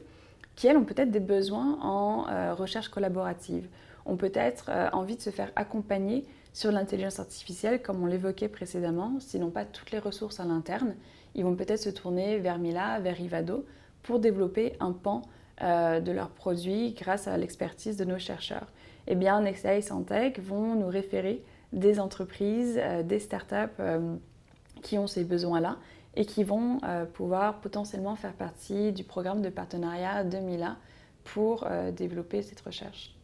qui 0.55 0.67
elles 0.67 0.77
ont 0.77 0.85
peut-être 0.85 1.11
des 1.11 1.19
besoins 1.19 1.79
en 1.81 2.27
euh, 2.29 2.53
recherche 2.53 2.89
collaborative, 2.89 3.67
ont 4.05 4.15
peut-être 4.15 4.69
euh, 4.69 4.89
envie 4.93 5.15
de 5.15 5.21
se 5.21 5.29
faire 5.29 5.51
accompagner 5.55 6.25
sur 6.53 6.71
l'intelligence 6.71 7.19
artificielle, 7.19 7.81
comme 7.81 8.01
on 8.01 8.07
l'évoquait 8.07 8.49
précédemment, 8.49 9.19
s'ils 9.19 9.39
n'ont 9.39 9.51
pas 9.51 9.65
toutes 9.65 9.91
les 9.91 9.99
ressources 9.99 10.39
à 10.39 10.45
l'interne, 10.45 10.95
ils 11.35 11.43
vont 11.43 11.55
peut-être 11.55 11.79
se 11.79 11.89
tourner 11.89 12.39
vers 12.39 12.57
Mila, 12.57 12.99
vers 12.99 13.21
Ivado, 13.21 13.65
pour 14.03 14.19
développer 14.19 14.73
un 14.79 14.91
pan 14.91 15.21
euh, 15.61 15.99
de 15.99 16.11
leurs 16.11 16.31
produits 16.31 16.93
grâce 16.93 17.27
à 17.27 17.37
l'expertise 17.37 17.95
de 17.95 18.03
nos 18.03 18.17
chercheurs. 18.17 18.65
Eh 19.05 19.13
bien, 19.13 19.41
Nexia 19.41 19.75
et 19.75 19.83
Santec 19.83 20.39
vont 20.39 20.73
nous 20.73 20.87
référer 20.87 21.43
des 21.71 21.99
entreprises, 21.99 22.79
euh, 22.79 23.03
des 23.03 23.19
startups 23.19 23.55
euh, 23.79 24.15
qui 24.81 24.97
ont 24.97 25.05
ces 25.05 25.23
besoins-là 25.23 25.77
et 26.15 26.25
qui 26.25 26.43
vont 26.43 26.79
pouvoir 27.13 27.61
potentiellement 27.61 28.17
faire 28.17 28.33
partie 28.33 28.91
du 28.91 29.05
programme 29.05 29.41
de 29.41 29.47
partenariat 29.47 30.25
de 30.25 30.39
Mila 30.39 30.75
pour 31.23 31.65
développer 31.95 32.41
cette 32.41 32.59
recherche. 32.59 33.15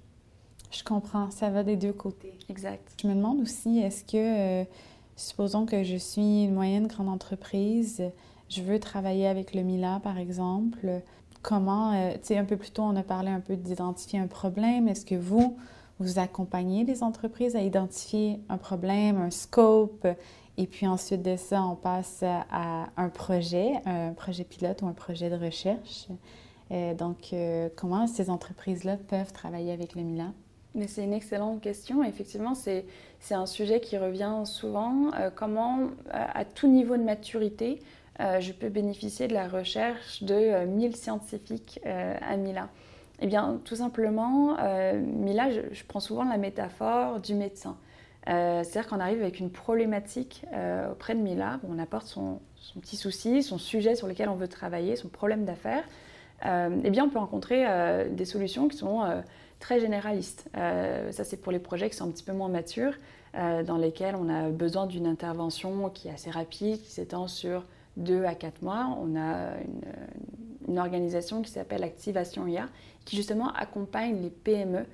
Je 0.71 0.85
comprends, 0.85 1.29
ça 1.29 1.49
va 1.49 1.63
des 1.63 1.75
deux 1.75 1.91
côtés. 1.91 2.37
Exact. 2.47 2.93
Je 3.01 3.07
me 3.07 3.13
demande 3.13 3.41
aussi, 3.41 3.79
est-ce 3.79 4.05
que, 4.05 4.65
supposons 5.17 5.65
que 5.65 5.83
je 5.83 5.97
suis 5.97 6.45
une 6.45 6.53
moyenne 6.53 6.87
grande 6.87 7.09
entreprise, 7.09 8.01
je 8.49 8.61
veux 8.61 8.79
travailler 8.79 9.27
avec 9.27 9.53
le 9.53 9.61
Mila, 9.61 9.99
par 10.03 10.17
exemple, 10.17 11.01
comment, 11.41 11.93
euh, 11.93 12.13
tu 12.13 12.19
sais, 12.23 12.37
un 12.37 12.45
peu 12.45 12.57
plus 12.57 12.71
tôt, 12.71 12.83
on 12.83 12.95
a 12.95 13.03
parlé 13.03 13.29
un 13.29 13.39
peu 13.39 13.55
d'identifier 13.55 14.19
un 14.19 14.27
problème. 14.27 14.87
Est-ce 14.87 15.05
que 15.05 15.15
vous, 15.15 15.57
vous 15.99 16.19
accompagnez 16.19 16.83
les 16.83 17.03
entreprises 17.03 17.55
à 17.55 17.61
identifier 17.61 18.39
un 18.49 18.57
problème, 18.57 19.17
un 19.17 19.31
scope, 19.31 20.07
et 20.57 20.67
puis 20.67 20.87
ensuite 20.87 21.21
de 21.21 21.35
ça, 21.35 21.63
on 21.63 21.75
passe 21.75 22.23
à 22.23 22.87
un 22.97 23.09
projet, 23.09 23.73
un 23.85 24.13
projet 24.13 24.43
pilote 24.43 24.81
ou 24.81 24.87
un 24.87 24.93
projet 24.93 25.29
de 25.29 25.35
recherche. 25.35 26.07
Euh, 26.71 26.93
donc, 26.93 27.29
euh, 27.31 27.69
comment 27.75 28.07
ces 28.07 28.29
entreprises-là 28.29 28.97
peuvent 29.07 29.31
travailler 29.31 29.71
avec 29.71 29.95
le 29.95 30.01
Milan? 30.01 30.33
Mais 30.75 30.87
c'est 30.87 31.03
une 31.03 31.13
excellente 31.13 31.61
question. 31.61 32.03
Effectivement, 32.03 32.53
c'est 32.55 32.85
un 33.31 33.45
sujet 33.45 33.79
qui 33.79 33.97
revient 33.97 34.41
souvent. 34.43 35.11
comment, 35.35 35.79
à 36.11 36.45
tout 36.45 36.67
niveau 36.67 36.97
de 36.97 37.03
maturité, 37.03 37.79
euh, 38.19 38.39
je 38.39 38.51
peux 38.51 38.69
bénéficier 38.69 39.27
de 39.27 39.33
la 39.33 39.47
recherche 39.47 40.23
de 40.23 40.65
1000 40.65 40.91
euh, 40.91 40.95
scientifiques 40.95 41.79
euh, 41.85 42.15
à 42.27 42.35
Mila 42.35 42.69
Eh 43.19 43.27
bien, 43.27 43.59
tout 43.63 43.75
simplement, 43.75 44.57
Mila, 44.95 45.51
je, 45.51 45.83
prends 45.87 45.99
souvent 45.99 46.23
la 46.23 46.37
métaphore 46.37 47.19
du 47.19 47.33
médecin. 47.35 47.77
C'est-à-dire 48.25 48.87
qu'on 48.87 48.99
arrive 48.99 49.21
avec 49.21 49.39
une 49.39 49.49
problématique 49.49 50.45
auprès 50.91 51.15
de 51.15 51.21
Mila, 51.21 51.61
on 51.69 51.79
apporte 51.79 52.07
son, 52.07 52.41
petit 52.81 52.97
souci, 52.97 53.41
son 53.41 53.57
sujet 53.57 53.95
sur 53.95 54.05
lequel 54.05 54.27
on 54.27 54.35
veut 54.35 54.49
travailler, 54.49 54.97
son 54.97 55.07
problème 55.07 55.45
d'affaires. 55.45 55.85
eh 56.43 56.89
bien, 56.89 57.05
on 57.05 57.09
peut 57.09 57.19
rencontrer 57.19 57.65
des 58.11 58.25
solutions 58.25 58.67
qui 58.67 58.75
sont 58.75 59.23
très 59.59 59.79
généralistes. 59.79 60.49
ça, 60.53 61.23
c'est 61.23 61.37
pour 61.37 61.53
les 61.53 61.59
projets 61.59 61.89
qui 61.89 61.95
sont 61.95 62.05
un 62.05 62.11
petit 62.11 62.23
peu 62.23 62.33
moins 62.33 62.49
matures, 62.49 62.95
dans 63.33 63.77
lesquels 63.77 64.17
on 64.17 64.27
a 64.27 64.49
besoin 64.49 64.87
d'une 64.87 65.07
intervention 65.07 65.89
qui 65.89 66.09
est 66.09 66.11
assez 66.11 66.29
rapide, 66.29 66.81
qui 66.81 66.91
s'étend 66.91 67.29
sur 67.29 67.63
deux 67.97 68.23
à 68.25 68.35
quatre 68.35 68.61
mois, 68.61 68.97
on 69.01 69.15
a 69.15 69.51
une, 70.67 70.79
organisation 70.79 71.41
qui 71.41 71.49
s'appelle 71.49 71.83
Activation 71.83 72.45
IA, 72.45 72.67
qui 73.05 73.15
justement 73.15 73.51
accompagne 73.53 74.21
les 74.21 74.29
PME 74.29 74.85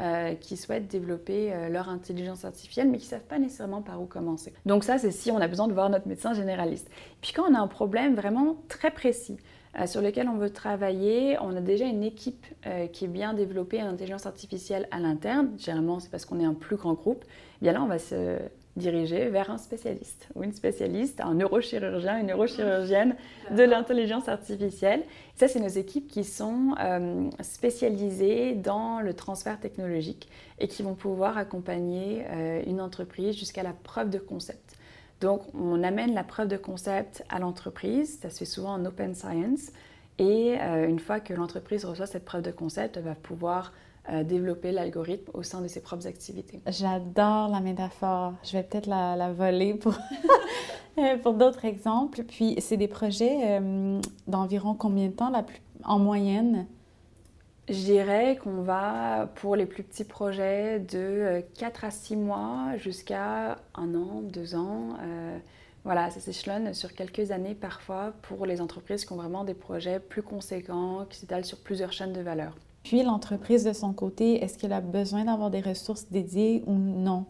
euh, 0.00 0.34
qui 0.34 0.56
souhaitent 0.56 0.88
développer 0.88 1.52
euh, 1.52 1.68
leur 1.68 1.88
intelligence 1.88 2.44
artificielle, 2.44 2.88
mais 2.88 2.98
qui 2.98 3.06
ne 3.06 3.10
savent 3.10 3.24
pas 3.24 3.38
nécessairement 3.38 3.82
par 3.82 4.00
où 4.00 4.06
commencer. 4.06 4.52
Donc 4.66 4.84
ça, 4.84 4.98
c'est 4.98 5.10
si 5.10 5.30
on 5.30 5.38
a 5.38 5.48
besoin 5.48 5.68
de 5.68 5.72
voir 5.72 5.90
notre 5.90 6.06
médecin 6.06 6.32
généraliste. 6.34 6.90
Puis 7.22 7.32
quand 7.32 7.44
on 7.50 7.54
a 7.54 7.58
un 7.58 7.66
problème 7.66 8.14
vraiment 8.14 8.56
très 8.68 8.90
précis, 8.90 9.38
euh, 9.78 9.86
sur 9.86 10.02
lequel 10.02 10.28
on 10.28 10.36
veut 10.36 10.50
travailler, 10.50 11.38
on 11.40 11.56
a 11.56 11.60
déjà 11.60 11.86
une 11.86 12.02
équipe 12.02 12.46
qui 12.92 13.06
est 13.06 13.08
bien 13.08 13.34
développée 13.34 13.82
en 13.82 13.86
intelligence 13.86 14.26
artificielle 14.26 14.86
à 14.90 15.00
l'interne. 15.00 15.50
Généralement, 15.58 15.98
c'est 15.98 16.10
parce 16.10 16.24
qu'on 16.26 16.38
est 16.40 16.44
un 16.44 16.54
plus 16.54 16.76
grand 16.76 16.92
groupe. 16.92 17.24
Et 17.24 17.64
bien 17.64 17.72
là, 17.72 17.82
on 17.82 17.88
va 17.88 17.98
se 17.98 18.38
diriger 18.76 19.28
vers 19.28 19.50
un 19.50 19.58
spécialiste 19.58 20.28
ou 20.34 20.42
une 20.42 20.52
spécialiste, 20.52 21.20
un 21.20 21.34
neurochirurgien, 21.34 22.20
une 22.20 22.28
neurochirurgienne 22.28 23.16
de 23.50 23.62
l'intelligence 23.62 24.28
artificielle. 24.28 25.02
Ça, 25.36 25.48
c'est 25.48 25.60
nos 25.60 25.68
équipes 25.68 26.08
qui 26.08 26.24
sont 26.24 26.74
euh, 26.80 27.28
spécialisées 27.40 28.54
dans 28.54 29.00
le 29.00 29.12
transfert 29.14 29.60
technologique 29.60 30.28
et 30.58 30.68
qui 30.68 30.82
vont 30.82 30.94
pouvoir 30.94 31.36
accompagner 31.36 32.24
euh, 32.30 32.62
une 32.66 32.80
entreprise 32.80 33.36
jusqu'à 33.36 33.62
la 33.62 33.72
preuve 33.72 34.08
de 34.08 34.18
concept. 34.18 34.76
Donc, 35.20 35.42
on 35.54 35.82
amène 35.82 36.14
la 36.14 36.24
preuve 36.24 36.48
de 36.48 36.56
concept 36.56 37.24
à 37.28 37.38
l'entreprise, 37.38 38.18
ça 38.20 38.30
se 38.30 38.38
fait 38.38 38.44
souvent 38.44 38.72
en 38.72 38.84
open 38.84 39.14
science, 39.14 39.70
et 40.18 40.56
euh, 40.60 40.88
une 40.88 40.98
fois 40.98 41.20
que 41.20 41.32
l'entreprise 41.32 41.84
reçoit 41.84 42.06
cette 42.06 42.24
preuve 42.24 42.42
de 42.42 42.50
concept, 42.50 42.96
elle 42.96 43.04
va 43.04 43.14
pouvoir 43.14 43.72
développer 44.24 44.72
l'algorithme 44.72 45.30
au 45.32 45.42
sein 45.42 45.60
de 45.60 45.68
ses 45.68 45.80
propres 45.80 46.06
activités. 46.06 46.60
J'adore 46.66 47.48
la 47.48 47.60
métaphore. 47.60 48.34
Je 48.44 48.52
vais 48.52 48.62
peut-être 48.62 48.86
la, 48.86 49.32
voler 49.32 49.74
pour, 49.74 49.94
euh, 50.98 51.16
pour 51.18 51.34
d'autres 51.34 51.64
exemples. 51.64 52.24
Puis, 52.24 52.56
c'est 52.58 52.76
des 52.76 52.88
projets 52.88 53.60
euh, 53.60 54.00
d'environ 54.26 54.74
combien 54.74 55.06
de 55.06 55.12
temps 55.12 55.30
la 55.30 55.42
plus, 55.42 55.60
en 55.84 55.98
moyenne? 55.98 56.66
Je 57.68 57.74
dirais 57.74 58.38
qu'on 58.42 58.62
va, 58.62 59.30
pour 59.36 59.54
les 59.54 59.66
plus 59.66 59.84
petits 59.84 60.04
projets, 60.04 60.80
de 60.80 61.44
4 61.58 61.84
euh, 61.84 61.86
à 61.86 61.90
6 61.90 62.16
mois 62.16 62.76
jusqu'à 62.76 63.58
un 63.74 63.94
an, 63.94 64.20
deux 64.22 64.56
ans. 64.56 64.96
voilà, 65.84 66.10
ça 66.10 66.18
s'échelonne 66.18 66.74
sur 66.74 66.92
quelques 66.92 67.30
années 67.30 67.54
parfois 67.54 68.12
pour 68.22 68.46
les 68.46 68.60
entreprises 68.60 69.04
qui 69.04 69.12
ont 69.12 69.16
vraiment 69.16 69.44
des 69.44 69.54
projets 69.54 70.00
plus 70.00 70.22
conséquents, 70.22 71.06
qui 71.08 71.18
s'étalent 71.18 71.44
sur 71.44 71.58
plusieurs 71.58 71.92
chaînes 71.92 72.12
de 72.12 72.20
valeur. 72.20 72.56
Puis 72.82 73.02
l'entreprise 73.02 73.64
de 73.64 73.72
son 73.72 73.92
côté, 73.92 74.42
est-ce 74.42 74.58
qu'elle 74.58 74.72
a 74.72 74.80
besoin 74.80 75.24
d'avoir 75.24 75.50
des 75.50 75.60
ressources 75.60 76.06
dédiées 76.10 76.64
ou 76.66 76.72
non? 76.72 77.26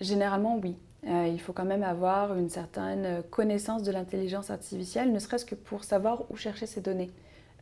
Généralement, 0.00 0.58
oui. 0.62 0.76
Euh, 1.06 1.28
il 1.28 1.40
faut 1.40 1.52
quand 1.52 1.64
même 1.64 1.84
avoir 1.84 2.36
une 2.36 2.48
certaine 2.48 3.22
connaissance 3.30 3.82
de 3.84 3.92
l'intelligence 3.92 4.50
artificielle, 4.50 5.12
ne 5.12 5.18
serait-ce 5.20 5.44
que 5.44 5.54
pour 5.54 5.84
savoir 5.84 6.24
où 6.30 6.36
chercher 6.36 6.66
ces 6.66 6.80
données. 6.80 7.10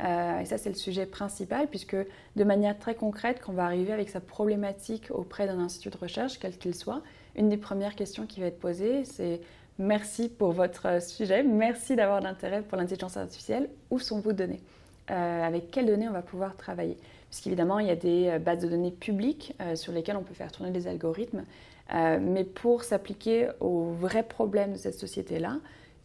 Euh, 0.03 0.41
et 0.41 0.45
ça, 0.47 0.59
c'est 0.59 0.71
le 0.71 0.75
sujet 0.75 1.07
principal, 1.07 1.69
puisque 1.69 1.97
de 1.97 2.45
manière 2.45 2.79
très 2.79 2.95
concrète, 2.95 3.41
quand 3.41 3.53
on 3.53 3.57
va 3.57 3.65
arriver 3.65 3.93
avec 3.93 4.09
sa 4.09 4.21
problématique 4.21 5.09
auprès 5.11 5.47
d'un 5.47 5.59
institut 5.59 5.91
de 5.91 5.99
recherche, 5.99 6.39
quel 6.39 6.57
qu'il 6.57 6.75
soit, 6.75 7.03
une 7.37 7.49
des 7.49 7.57
premières 7.57 7.95
questions 7.95 8.27
qui 8.27 8.41
va 8.41 8.47
être 8.47 8.59
posée, 8.59 9.05
c'est 9.05 9.41
merci 9.79 10.29
pour 10.29 10.53
votre 10.53 11.03
sujet, 11.03 11.43
merci 11.43 11.97
d'avoir 11.97 12.21
d'intérêt 12.21 12.63
pour 12.63 12.79
l'intelligence 12.79 13.17
artificielle, 13.17 13.69
où 13.91 13.99
sont 13.99 14.21
vos 14.21 14.33
données? 14.33 14.63
Euh, 15.11 15.43
avec 15.43 15.71
quelles 15.71 15.87
données 15.87 16.09
on 16.09 16.13
va 16.13 16.23
pouvoir 16.23 16.57
travailler. 16.57 16.97
Puisqu'évidemment, 17.29 17.79
il 17.79 17.89
y 17.89 17.91
a 17.91 17.97
des 17.97 18.29
euh, 18.29 18.39
bases 18.39 18.63
de 18.63 18.69
données 18.69 18.91
publiques 18.91 19.55
euh, 19.61 19.77
sur 19.77 19.93
lesquelles 19.93 20.17
on 20.17 20.23
peut 20.23 20.35
faire 20.35 20.51
tourner 20.51 20.71
des 20.71 20.87
algorithmes. 20.87 21.45
mais 21.93 22.45
pour 22.45 22.85
s'appliquer 22.85 23.51
aux 23.61 23.93
vrais 23.93 24.23
problèmes 24.23 24.73
de 24.73 24.79
cette 24.79 24.99
société-là, 24.99 25.59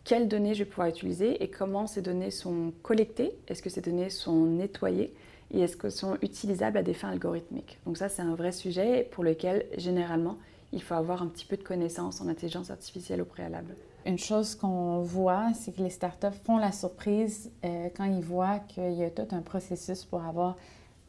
quelles 0.03 0.27
données 0.27 0.53
je 0.53 0.63
vais 0.63 0.69
pouvoir 0.69 0.89
utiliser 0.89 1.41
et 1.41 1.49
comment 1.49 1.87
ces 1.87 2.01
données 2.01 2.31
sont 2.31 2.73
collectées? 2.83 3.31
Est-ce 3.47 3.61
que 3.61 3.69
ces 3.69 3.79
données 3.79 4.09
sont 4.09 4.45
nettoyées? 4.45 5.13
Et 5.51 5.61
est-ce 5.61 5.77
qu'elles 5.77 5.91
sont 5.91 6.17
utilisables 6.21 6.77
à 6.77 6.83
des 6.83 6.93
fins 6.93 7.09
algorithmiques? 7.09 7.77
Donc 7.85 7.97
ça, 7.97 8.09
c'est 8.09 8.21
un 8.21 8.35
vrai 8.35 8.51
sujet 8.51 9.07
pour 9.11 9.23
lequel, 9.23 9.65
généralement, 9.77 10.37
il 10.73 10.83
faut 10.83 10.95
avoir 10.95 11.21
un 11.21 11.27
petit 11.27 11.45
peu 11.45 11.55
de 11.55 11.63
connaissances 11.63 12.19
en 12.21 12.27
intelligence 12.27 12.69
artificielle 12.69 13.21
au 13.21 13.25
préalable. 13.25 13.75
Une 14.05 14.17
chose 14.17 14.55
qu'on 14.55 15.01
voit, 15.01 15.51
c'est 15.53 15.75
que 15.75 15.81
les 15.81 15.89
startups 15.89 16.27
font 16.43 16.57
la 16.57 16.71
surprise 16.71 17.51
euh, 17.65 17.89
quand 17.95 18.05
ils 18.05 18.23
voient 18.23 18.59
qu'il 18.59 18.93
y 18.93 19.03
a 19.03 19.09
tout 19.09 19.27
un 19.31 19.41
processus 19.41 20.05
pour 20.05 20.23
avoir 20.23 20.55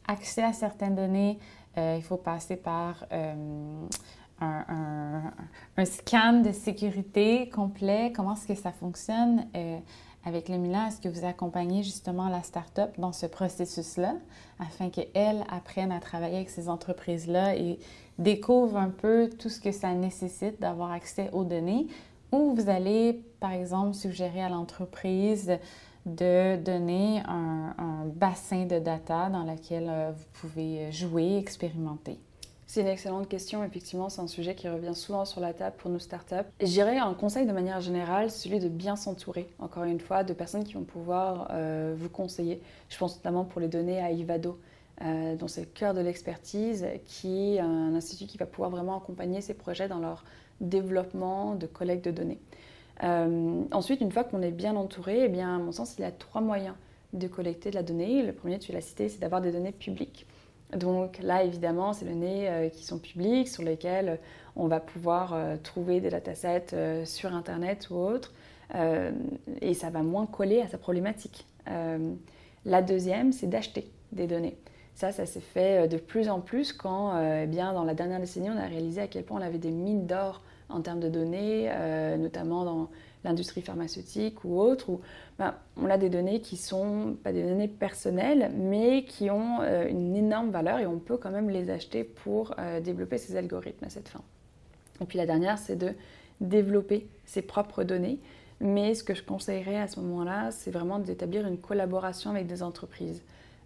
accès 0.07 0.43
à 0.43 0.51
certaines 0.51 0.95
données. 0.95 1.39
Euh, 1.77 1.95
il 1.97 2.03
faut 2.03 2.17
passer 2.17 2.57
par 2.57 3.05
euh, 3.13 3.33
un, 4.41 5.31
un, 5.77 5.85
scan 5.85 6.41
de 6.41 6.51
sécurité 6.51 7.47
complet. 7.49 8.11
Comment 8.13 8.33
est-ce 8.33 8.47
que 8.47 8.55
ça 8.55 8.73
fonctionne? 8.73 9.45
Avec 10.25 10.49
le 10.49 10.57
Milan? 10.57 10.87
Est-ce 10.87 10.99
que 10.99 11.09
vous 11.09 11.25
accompagnez 11.25 11.83
justement 11.83 12.27
la 12.27 12.43
startup 12.43 12.99
dans 12.99 13.13
ce 13.13 13.25
processus-là 13.25 14.15
afin 14.59 14.89
qu'elle 14.89 15.45
apprenne 15.49 15.91
à 15.91 15.99
travailler 15.99 16.35
avec 16.35 16.49
ces 16.49 16.67
entreprises-là 16.67 17.55
et 17.55 17.79
découvre 18.19 18.77
un 18.77 18.89
peu 18.89 19.29
tout 19.39 19.49
ce 19.49 19.59
que 19.59 19.71
ça 19.71 19.93
nécessite 19.93 20.59
d'avoir 20.59 20.91
accès 20.91 21.29
aux 21.31 21.45
données? 21.45 21.87
Ou 22.31 22.55
vous 22.55 22.69
allez, 22.69 23.23
par 23.39 23.51
exemple, 23.51 23.93
suggérer 23.93 24.41
à 24.41 24.49
l'entreprise 24.49 25.57
de 26.05 26.55
donner 26.55 27.21
un, 27.27 28.05
bassin 28.05 28.65
de 28.65 28.79
data 28.79 29.29
dans 29.29 29.43
lequel 29.43 29.87
euh, 29.87 30.11
vous 30.11 30.25
pouvez 30.33 30.91
jouer, 30.91 31.37
expérimenter? 31.37 32.19
C'est 32.65 32.81
une 32.81 32.87
excellente 32.87 33.27
question. 33.27 33.63
Effectivement, 33.63 34.07
c'est 34.07 34.21
un 34.21 34.27
sujet 34.27 34.55
qui 34.55 34.69
revient 34.69 34.95
souvent 34.95 35.25
sur 35.25 35.41
la 35.41 35.53
table 35.53 35.75
pour 35.77 35.91
nos 35.91 35.99
startups. 35.99 36.47
Dirais 36.61 36.97
un 36.97 37.13
conseil 37.13 37.45
de 37.45 37.51
manière 37.51 37.81
générale, 37.81 38.31
celui 38.31 38.59
de 38.59 38.69
bien 38.69 38.95
s'entourer, 38.95 39.49
encore 39.59 39.83
une 39.83 39.99
fois, 39.99 40.23
de 40.23 40.33
personnes 40.33 40.63
qui 40.63 40.75
vont 40.75 40.83
pouvoir 40.83 41.49
euh, 41.51 41.93
vous 41.97 42.07
conseiller. 42.07 42.61
Je 42.87 42.97
pense 42.97 43.17
notamment 43.17 43.43
pour 43.43 43.59
les 43.59 43.67
données 43.67 44.01
à 44.01 44.11
Ivado, 44.11 44.57
euh, 45.01 45.35
dont 45.35 45.49
c'est 45.49 45.61
le 45.61 45.67
cœur 45.67 45.93
de 45.93 45.99
l'expertise, 45.99 46.87
qui 47.05 47.55
est 47.55 47.59
un 47.59 47.93
institut 47.93 48.25
qui 48.25 48.37
va 48.37 48.45
pouvoir 48.45 48.69
vraiment 48.69 48.97
accompagner 48.97 49.41
ces 49.41 49.53
projets 49.53 49.89
dans 49.89 49.99
leur 49.99 50.23
développement, 50.61 51.55
de 51.55 51.67
collecte 51.67 52.05
de 52.05 52.11
données. 52.11 52.39
Euh, 53.03 53.63
ensuite, 53.71 54.01
une 54.01 54.11
fois 54.11 54.23
qu'on 54.23 54.41
est 54.41 54.51
bien 54.51 54.75
entouré, 54.75 55.25
eh 55.25 55.29
bien, 55.29 55.55
à 55.55 55.57
mon 55.57 55.71
sens, 55.71 55.95
il 55.97 56.01
y 56.01 56.05
a 56.05 56.11
trois 56.11 56.41
moyens 56.41 56.75
de 57.13 57.27
collecter 57.27 57.71
de 57.71 57.75
la 57.75 57.83
donnée. 57.83 58.23
Le 58.23 58.33
premier, 58.33 58.59
tu 58.59 58.71
l'as 58.71 58.81
cité, 58.81 59.09
c'est 59.09 59.19
d'avoir 59.19 59.41
des 59.41 59.51
données 59.51 59.71
publiques. 59.71 60.27
Donc 60.75 61.19
là, 61.21 61.43
évidemment, 61.43 61.93
c'est 61.93 62.05
des 62.05 62.11
données 62.11 62.49
euh, 62.49 62.69
qui 62.69 62.85
sont 62.85 62.99
publiques, 62.99 63.49
sur 63.49 63.63
lesquelles 63.63 64.19
on 64.55 64.67
va 64.67 64.79
pouvoir 64.79 65.33
euh, 65.33 65.57
trouver 65.61 65.99
des 65.99 66.09
datasets 66.09 67.05
sur 67.05 67.33
Internet 67.33 67.89
ou 67.89 67.95
autre, 67.95 68.33
et 69.59 69.73
ça 69.73 69.89
va 69.89 70.01
moins 70.01 70.25
coller 70.25 70.61
à 70.61 70.67
sa 70.69 70.77
problématique. 70.77 71.45
la 72.65 72.81
deuxième, 72.81 73.33
c'est 73.33 73.47
d'acheter 73.47 73.91
des 74.13 74.27
données. 74.27 74.55
Ça, 74.95 75.11
ça 75.11 75.25
s'est 75.25 75.41
fait 75.41 75.89
de 75.89 75.97
plus 75.97 76.29
en 76.29 76.39
plus 76.39 76.71
quand, 76.71 77.21
eh 77.21 77.47
bien, 77.47 77.73
dans 77.73 77.83
la 77.83 77.93
dernière 77.93 78.21
décennie, 78.21 78.49
on 78.49 78.55
a 78.55 78.67
réalisé 78.67 79.01
à 79.01 79.07
quel 79.07 79.25
point 79.25 79.41
on 79.41 79.43
avait 79.43 79.57
des 79.57 79.71
mines 79.71 80.07
d'or 80.07 80.41
en 80.71 80.81
termes 80.81 80.99
de 80.99 81.09
données, 81.09 81.69
euh, 81.69 82.17
notamment 82.17 82.65
dans 82.65 82.89
l'industrie 83.23 83.61
pharmaceutique 83.61 84.43
ou 84.43 84.59
autre, 84.59 84.89
où 84.89 85.01
ben, 85.37 85.53
on 85.77 85.89
a 85.89 85.97
des 85.97 86.09
données 86.09 86.41
qui 86.41 86.57
sont 86.57 87.15
pas 87.23 87.31
des 87.31 87.43
données 87.43 87.67
personnelles, 87.67 88.51
mais 88.55 89.03
qui 89.05 89.29
ont 89.29 89.61
euh, 89.61 89.87
une 89.87 90.15
énorme 90.15 90.49
valeur 90.49 90.79
et 90.79 90.87
on 90.87 90.99
peut 90.99 91.17
quand 91.17 91.31
même 91.31 91.49
les 91.49 91.69
acheter 91.69 92.03
pour 92.03 92.55
euh, 92.57 92.79
développer 92.79 93.17
ces 93.17 93.35
algorithmes 93.35 93.85
à 93.85 93.89
cette 93.89 94.09
fin. 94.09 94.21
Et 95.01 95.05
puis 95.05 95.17
la 95.17 95.25
dernière, 95.25 95.57
c'est 95.57 95.75
de 95.75 95.93
développer 96.39 97.07
ses 97.25 97.41
propres 97.41 97.83
données. 97.83 98.19
Mais 98.59 98.93
ce 98.93 99.03
que 99.03 99.15
je 99.15 99.23
conseillerais 99.23 99.77
à 99.77 99.87
ce 99.87 99.99
moment-là, 99.99 100.51
c'est 100.51 100.69
vraiment 100.69 100.99
d'établir 100.99 101.47
une 101.47 101.57
collaboration 101.57 102.29
avec 102.29 102.45
des 102.45 102.61
entreprises. 102.61 103.23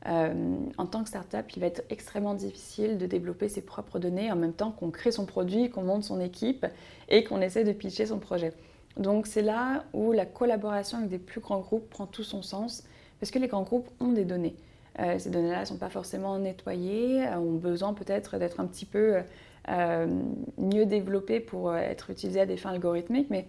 Euh, 0.08 0.58
en 0.78 0.86
tant 0.86 1.02
que 1.04 1.10
startup, 1.10 1.52
il 1.56 1.60
va 1.60 1.68
être 1.68 1.84
extrêmement 1.90 2.36
difficile 2.36 2.98
de 2.98 3.08
développer 3.08 3.50
ses 3.50 3.62
propres 3.62 3.98
données 3.98 4.32
en 4.32 4.36
même 4.36 4.54
temps 4.54 4.72
qu'on 4.72 4.92
crée 4.92 5.12
son 5.12 5.26
produit, 5.26 5.70
qu'on 5.70 5.84
monte 5.84 6.04
son 6.04 6.20
équipe 6.20 6.66
et 7.10 7.24
qu'on 7.24 7.42
essaie 7.42 7.64
de 7.64 7.72
pitcher 7.72 8.06
son 8.06 8.20
projet. 8.20 8.54
Donc 8.98 9.26
c'est 9.26 9.42
là 9.42 9.84
où 9.94 10.12
la 10.12 10.26
collaboration 10.26 11.00
avec 11.00 11.10
des 11.10 11.18
plus 11.18 11.42
grands 11.42 11.60
groupes 11.60 11.90
prend 11.90 12.06
tout 12.06 12.24
son 12.24 12.42
sens 12.42 12.84
parce 13.20 13.32
que 13.32 13.40
les 13.40 13.48
grands 13.48 13.64
groupes 13.64 13.90
ont 14.00 14.12
des 14.12 14.26
données. 14.26 14.56
Euh, 15.00 15.18
ces 15.18 15.30
données-là 15.30 15.62
ne 15.62 15.66
sont 15.66 15.78
pas 15.78 15.90
forcément 15.90 16.38
nettoyées, 16.38 17.26
euh, 17.28 17.38
ont 17.38 17.54
besoin 17.54 17.94
peut-être 17.94 18.38
d'être 18.38 18.60
un 18.60 18.66
petit 18.68 18.86
peu 18.86 19.18
mieux 20.60 20.86
développées 20.86 21.40
pour 21.40 21.76
être 21.76 22.12
utilisées 22.12 22.42
à 22.42 22.46
des 22.46 22.56
fins 22.56 22.70
algorithmiques, 22.70 23.32
mais 23.32 23.48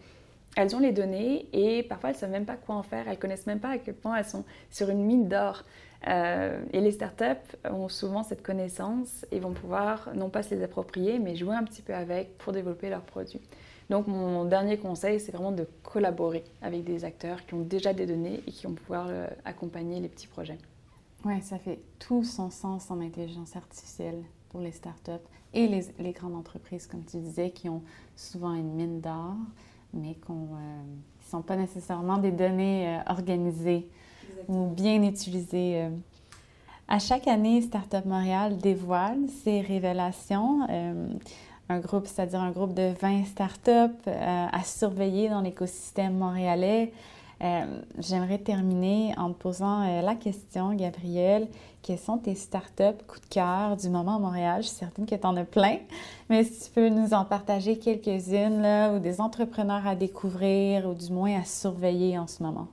elles 0.57 0.75
ont 0.75 0.79
les 0.79 0.93
données 0.93 1.47
et 1.53 1.83
parfois 1.83 2.09
elles 2.09 2.17
ne 2.17 2.21
savent 2.21 2.31
même 2.31 2.47
pas 2.47 2.57
quoi 2.57 2.77
en 2.77 2.83
faire, 2.83 3.07
elles 3.07 3.19
connaissent 3.19 3.47
même 3.47 3.61
pas 3.61 3.69
à 3.69 3.79
quel 3.79 3.95
point 3.95 4.17
elles 4.17 4.25
sont 4.25 4.45
sur 4.71 4.89
une 4.89 5.05
mine 5.05 5.29
d'or. 5.29 5.63
Euh, 6.07 6.63
et 6.73 6.81
les 6.81 6.93
startups 6.93 7.57
ont 7.65 7.89
souvent 7.89 8.23
cette 8.23 8.43
connaissance 8.43 9.27
et 9.33 9.41
vont 9.41 9.53
pouvoir 9.53 10.11
non 10.15 10.29
pas 10.29 10.43
se 10.43 10.55
les 10.55 10.63
approprier, 10.63 11.19
mais 11.19 11.37
jouer 11.37 11.55
un 11.57 11.65
petit 11.65 11.83
peu 11.83 11.95
avec 11.95 12.37
pour 12.39 12.53
développer 12.53 12.91
leurs 12.91 13.03
produits. 13.03 13.41
Donc 13.91 14.07
mon 14.07 14.45
dernier 14.45 14.79
conseil, 14.79 15.21
c'est 15.21 15.33
vraiment 15.33 15.53
de 15.53 15.67
collaborer 15.83 16.45
avec 16.61 16.85
des 16.85 17.05
acteurs 17.05 17.45
qui 17.47 17.55
ont 17.55 17.61
déjà 17.61 17.93
des 17.93 18.07
données 18.07 18.43
et 18.47 18.51
qui 18.51 18.67
vont 18.67 18.75
pouvoir 18.75 19.07
euh, 19.09 19.29
accompagner 19.45 20.01
les 20.01 20.09
petits 20.09 20.27
projets. 20.27 20.59
Oui, 21.25 21.41
ça 21.43 21.59
fait 21.59 21.81
tout 21.99 22.25
son 22.25 22.51
sens 22.51 22.91
en 22.91 23.01
intelligence 23.01 23.57
artificielle 23.57 24.23
pour 24.51 24.61
les 24.61 24.73
startups 24.73 25.13
et 25.55 25.67
les, 25.69 26.13
grandes 26.13 26.35
entreprises, 26.35 26.87
comme 26.87 27.05
tu 27.05 27.17
disais, 27.19 27.51
qui 27.51 27.69
ont 27.69 27.83
souvent 28.15 28.53
une 28.53 28.75
mine 28.75 29.01
d'or, 29.01 29.35
mais 29.95 30.15
qui 30.15 30.33
ne 30.33 30.37
euh, 30.37 30.83
sont 31.31 31.43
pas 31.43 31.57
nécessairement 31.57 32.19
des 32.19 32.33
données 32.33 33.01
organisées 33.07 33.89
ou 34.49 34.67
bien 34.67 35.03
utilisé. 35.03 35.83
Euh. 35.83 35.91
À 36.89 36.99
chaque 36.99 37.27
année, 37.27 37.63
Startup 37.63 38.05
Montréal 38.05 38.57
dévoile 38.59 39.19
ses 39.43 39.61
révélations. 39.61 40.67
Euh, 40.71 41.09
un 41.69 41.81
groupe, 41.81 42.07
c'est-à-dire 42.07 42.41
un 42.41 42.53
groupe 42.53 42.75
de 42.75 42.93
20 43.01 43.25
startups 43.25 43.71
euh, 44.07 44.47
à 44.53 44.63
surveiller 44.63 45.29
dans 45.29 45.41
l'écosystème 45.41 46.17
montréalais. 46.17 46.93
J'aimerais 47.99 48.39
terminer 48.39 49.13
en 49.19 49.31
te 49.31 49.39
posant 49.39 50.01
la 50.01 50.15
question, 50.15 50.73
Gabrielle, 50.73 51.49
quelles 51.83 51.99
sont 51.99 52.17
tes 52.17 52.35
startups 52.35 53.05
coup 53.07 53.21
de 53.21 53.27
cœur 53.29 53.77
du 53.77 53.91
moment 53.91 54.17
à 54.17 54.19
Montréal? 54.19 54.63
Je 54.63 54.69
suis 54.69 54.79
certaine 54.79 55.05
que 55.05 55.15
tu 55.15 55.27
en 55.27 55.37
as 55.37 55.45
plein, 55.45 55.77
mais 56.31 56.45
si 56.45 56.65
tu 56.65 56.71
peux 56.71 56.89
nous 56.89 57.13
en 57.13 57.27
partager 57.27 57.79
quelques-unes, 57.79 58.95
ou 58.95 58.99
des 59.01 59.21
entrepreneurs 59.21 59.87
à 59.87 59.95
découvrir, 59.95 60.89
ou 60.89 60.95
du 60.95 61.13
moins 61.13 61.39
à 61.39 61.45
surveiller 61.45 62.19
en 62.19 62.27
ce 62.27 62.43
moment. 62.43 62.69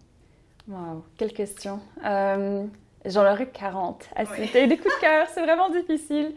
Wow, 0.68 1.04
quelle 1.18 1.34
question. 1.34 1.80
Euh, 2.06 2.66
J'en 3.06 3.30
aurais 3.30 3.48
40 3.48 4.10
à 4.16 4.26
citer. 4.26 4.68
Des 4.68 4.78
coups 4.78 4.96
de 4.96 5.02
cœur, 5.02 5.28
c'est 5.34 5.42
vraiment 5.42 5.70
difficile. 5.70 6.34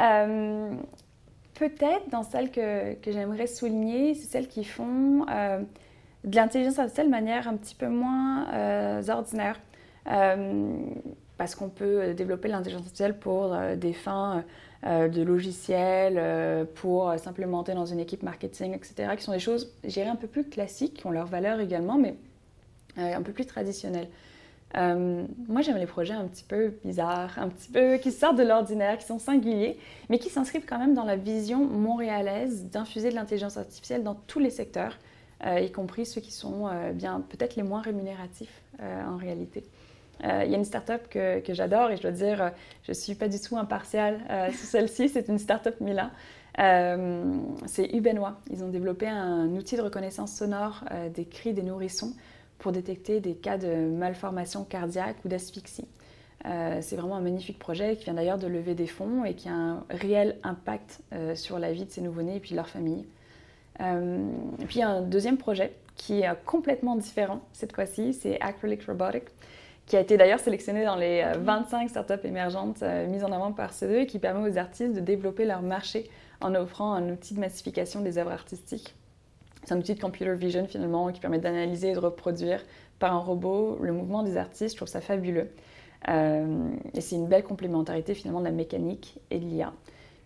Euh, 0.00 0.74
peut-être 1.54 2.10
dans 2.10 2.22
celles 2.22 2.50
que, 2.50 2.94
que 2.94 3.10
j'aimerais 3.10 3.46
souligner, 3.46 4.14
c'est 4.14 4.26
celles 4.26 4.48
qui 4.48 4.64
font 4.64 5.26
euh, 5.30 5.60
de 6.24 6.36
l'intelligence 6.36 6.78
artificielle 6.78 7.06
de 7.06 7.10
manière 7.10 7.48
un 7.48 7.56
petit 7.56 7.74
peu 7.74 7.88
moins 7.88 8.48
euh, 8.52 9.02
ordinaire. 9.08 9.58
parce 11.38 11.54
qu'on 11.54 11.70
peut 11.70 12.12
développer 12.12 12.48
l'intelligence 12.48 12.82
artificielle 12.82 13.18
pour 13.18 13.56
des 13.76 13.94
fins 13.94 14.44
de 14.82 15.22
logiciels, 15.22 16.66
pour 16.74 17.14
s'implémenter 17.18 17.72
dans 17.72 17.86
une 17.86 18.00
équipe 18.00 18.22
marketing, 18.22 18.74
etc., 18.74 19.14
qui 19.16 19.22
sont 19.22 19.32
des 19.32 19.38
choses, 19.38 19.74
je 19.84 20.00
un 20.00 20.16
peu 20.16 20.26
plus 20.26 20.44
classiques, 20.44 20.94
qui 20.94 21.06
ont 21.06 21.10
leur 21.10 21.26
valeur 21.26 21.60
également, 21.60 21.96
mais 21.96 22.14
euh, 22.98 23.14
un 23.14 23.22
peu 23.22 23.32
plus 23.32 23.46
traditionnel. 23.46 24.08
Euh, 24.76 25.24
moi, 25.48 25.62
j'aime 25.62 25.78
les 25.78 25.86
projets 25.86 26.14
un 26.14 26.26
petit 26.26 26.44
peu 26.44 26.72
bizarres, 26.84 27.38
un 27.38 27.48
petit 27.48 27.68
peu 27.68 27.96
qui 27.96 28.12
sortent 28.12 28.36
de 28.36 28.44
l'ordinaire, 28.44 28.98
qui 28.98 29.06
sont 29.06 29.18
singuliers, 29.18 29.78
mais 30.08 30.18
qui 30.18 30.28
s'inscrivent 30.28 30.64
quand 30.64 30.78
même 30.78 30.94
dans 30.94 31.04
la 31.04 31.16
vision 31.16 31.64
montréalaise 31.64 32.66
d'infuser 32.66 33.10
de 33.10 33.14
l'intelligence 33.14 33.56
artificielle 33.56 34.04
dans 34.04 34.14
tous 34.14 34.38
les 34.38 34.50
secteurs, 34.50 34.98
euh, 35.44 35.60
y 35.60 35.72
compris 35.72 36.06
ceux 36.06 36.20
qui 36.20 36.32
sont 36.32 36.68
bien 36.94 37.20
peut-être 37.20 37.56
les 37.56 37.62
moins 37.62 37.80
rémunératifs 37.80 38.62
en 38.80 39.16
réalité. 39.16 39.64
Il 40.22 40.50
y 40.50 40.54
a 40.54 40.56
une 40.56 40.64
start-up 40.64 41.08
que, 41.08 41.40
que 41.40 41.54
j'adore 41.54 41.90
et 41.90 41.96
je 41.96 42.02
dois 42.02 42.10
dire, 42.10 42.52
je 42.82 42.90
ne 42.90 42.94
suis 42.94 43.14
pas 43.14 43.28
du 43.28 43.40
tout 43.40 43.56
impartiale 43.56 44.20
sur 44.50 44.66
celle-ci, 44.66 45.08
c'est 45.08 45.28
une 45.28 45.38
start-up 45.38 45.80
Mila. 45.80 46.10
c'est 46.56 47.94
Ubenois. 47.94 48.38
Ils 48.50 48.62
ont 48.62 48.68
développé 48.68 49.08
un 49.08 49.48
outil 49.48 49.76
de 49.76 49.82
reconnaissance 49.82 50.32
sonore 50.32 50.84
des 51.14 51.24
cris 51.24 51.54
des 51.54 51.62
nourrissons 51.62 52.12
pour 52.60 52.72
détecter 52.72 53.20
des 53.20 53.34
cas 53.34 53.58
de 53.58 53.88
malformation 53.88 54.64
cardiaque 54.64 55.16
ou 55.24 55.28
d'asphyxie. 55.28 55.88
Euh, 56.46 56.78
c'est 56.80 56.96
vraiment 56.96 57.16
un 57.16 57.20
magnifique 57.20 57.58
projet 57.58 57.96
qui 57.96 58.04
vient 58.04 58.14
d'ailleurs 58.14 58.38
de 58.38 58.46
lever 58.46 58.74
des 58.74 58.86
fonds 58.86 59.24
et 59.24 59.34
qui 59.34 59.48
a 59.48 59.52
un 59.52 59.84
réel 59.90 60.38
impact 60.42 61.00
euh, 61.12 61.34
sur 61.34 61.58
la 61.58 61.72
vie 61.72 61.84
de 61.84 61.90
ces 61.90 62.00
nouveau-nés 62.00 62.36
et 62.36 62.40
puis 62.40 62.52
de 62.52 62.56
leur 62.56 62.68
famille. 62.68 63.06
Euh, 63.80 64.30
et 64.60 64.64
puis 64.64 64.82
un 64.82 65.02
deuxième 65.02 65.36
projet 65.36 65.74
qui 65.96 66.20
est 66.20 66.44
complètement 66.46 66.96
différent 66.96 67.40
cette 67.52 67.74
fois-ci, 67.74 68.14
c'est 68.14 68.40
Acrylic 68.40 68.84
Robotics, 68.84 69.28
qui 69.84 69.96
a 69.96 70.00
été 70.00 70.16
d'ailleurs 70.16 70.38
sélectionné 70.38 70.84
dans 70.84 70.96
les 70.96 71.26
25 71.36 71.90
startups 71.90 72.24
émergentes 72.24 72.82
mises 73.08 73.24
en 73.24 73.32
avant 73.32 73.52
par 73.52 73.72
CE2 73.72 74.02
et 74.02 74.06
qui 74.06 74.18
permet 74.18 74.48
aux 74.48 74.56
artistes 74.56 74.94
de 74.94 75.00
développer 75.00 75.44
leur 75.44 75.62
marché 75.62 76.08
en 76.40 76.54
offrant 76.54 76.94
un 76.94 77.10
outil 77.10 77.34
de 77.34 77.40
massification 77.40 78.00
des 78.00 78.16
œuvres 78.16 78.30
artistiques. 78.30 78.94
C'est 79.64 79.74
un 79.74 79.78
outil 79.78 79.94
de 79.94 80.00
computer 80.00 80.34
vision 80.34 80.66
finalement 80.66 81.10
qui 81.12 81.20
permet 81.20 81.38
d'analyser 81.38 81.90
et 81.90 81.94
de 81.94 81.98
reproduire 81.98 82.62
par 82.98 83.14
un 83.14 83.18
robot 83.18 83.78
le 83.80 83.92
mouvement 83.92 84.22
des 84.22 84.36
artistes. 84.36 84.72
Je 84.72 84.76
trouve 84.76 84.88
ça 84.88 85.00
fabuleux. 85.00 85.48
Euh, 86.08 86.68
et 86.94 87.00
c'est 87.00 87.16
une 87.16 87.26
belle 87.26 87.44
complémentarité 87.44 88.14
finalement 88.14 88.40
de 88.40 88.46
la 88.46 88.52
mécanique 88.52 89.18
et 89.30 89.38
de 89.38 89.44
l'IA. 89.44 89.72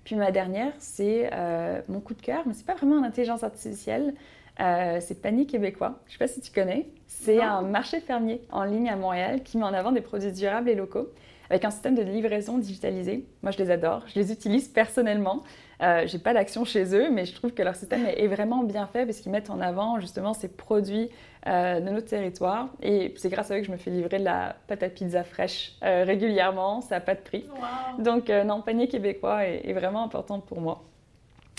Puis 0.05 0.16
ma 0.16 0.31
dernière, 0.31 0.73
c'est 0.79 1.31
euh, 1.33 1.81
mon 1.88 2.01
coup 2.01 2.14
de 2.14 2.20
cœur, 2.20 2.42
mais 2.47 2.53
c'est 2.53 2.66
pas 2.66 2.75
vraiment 2.75 2.99
une 2.99 3.05
intelligence 3.05 3.42
artificielle. 3.42 4.14
Euh, 4.61 4.99
c'est 5.01 5.20
Panier 5.20 5.47
québécois. 5.47 5.99
Je 6.07 6.12
sais 6.12 6.18
pas 6.18 6.29
si 6.29 6.40
tu 6.40 6.53
connais. 6.53 6.87
C'est 7.07 7.40
un 7.40 7.62
marché 7.62 8.01
fermier 8.01 8.42
en 8.53 8.64
ligne 8.64 8.88
à 8.88 8.97
Montréal 8.97 9.42
qui 9.42 9.57
met 9.57 9.64
en 9.64 9.75
avant 9.75 9.90
des 9.90 10.01
produits 10.01 10.31
durables 10.31 10.68
et 10.68 10.75
locaux 10.75 11.09
avec 11.51 11.64
un 11.64 11.70
système 11.70 11.94
de 11.94 12.03
livraison 12.03 12.59
digitalisé. 12.59 13.27
Moi, 13.42 13.51
je 13.51 13.59
les 13.59 13.70
adore. 13.70 14.03
Je 14.07 14.18
les 14.18 14.33
utilise 14.33 14.68
personnellement. 14.68 15.42
Euh, 15.82 16.04
j'ai 16.06 16.18
pas 16.18 16.34
d'action 16.34 16.64
chez 16.64 16.94
eux, 16.94 17.10
mais 17.10 17.24
je 17.24 17.34
trouve 17.34 17.52
que 17.52 17.62
leur 17.62 17.74
système 17.74 18.06
est, 18.06 18.26
vraiment 18.26 18.62
bien 18.62 18.87
fait 18.87 19.04
parce 19.04 19.18
qu'ils 19.18 19.32
mettent 19.32 19.50
en 19.50 19.60
avant 19.60 20.00
justement 20.00 20.34
ces 20.34 20.48
produits 20.48 21.10
euh, 21.46 21.78
de 21.78 21.90
notre 21.90 22.06
territoire. 22.06 22.68
Et 22.82 23.12
c'est 23.18 23.28
grâce 23.28 23.50
à 23.50 23.56
eux 23.56 23.60
que 23.60 23.66
je 23.66 23.70
me 23.70 23.76
fais 23.76 23.90
livrer 23.90 24.18
de 24.18 24.24
la 24.24 24.56
pâte 24.66 24.82
à 24.82 24.88
pizza 24.88 25.24
fraîche 25.24 25.76
euh, 25.82 26.04
régulièrement. 26.06 26.80
Ça 26.80 26.94
n'a 26.94 27.00
pas 27.02 27.14
de 27.14 27.20
prix. 27.20 27.44
Donc, 27.98 28.30
euh, 28.30 28.44
non, 28.44 28.62
panier 28.62 28.88
québécois 28.88 29.44
est, 29.44 29.74
vraiment 29.74 30.02
important 30.02 30.40
pour 30.40 30.62
moi. 30.62 30.84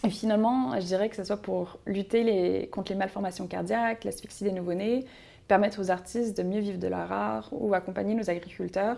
Et 0.04 0.10
finalement, 0.10 0.74
je 0.80 0.86
dirais 0.86 1.08
que 1.08 1.16
ce 1.16 1.24
soit 1.24 1.38
pour 1.38 1.78
lutter 1.86 2.24
les, 2.24 2.68
contre 2.68 2.92
les 2.94 2.98
malformations 2.98 3.46
cardiaques, 3.46 4.06
l'asphyxie 4.06 4.44
des 4.44 4.52
nouveau-nés, 4.52 5.06
permettre 5.48 5.80
aux 5.80 5.92
artistes 5.92 6.36
de 6.36 6.42
mieux 6.42 6.62
vivre 6.62 6.80
de 6.80 6.88
leur 6.88 7.12
art 7.12 7.50
ou 7.52 7.76
accompagner 7.76 8.16
nos 8.16 8.28
agriculteurs 8.28 8.98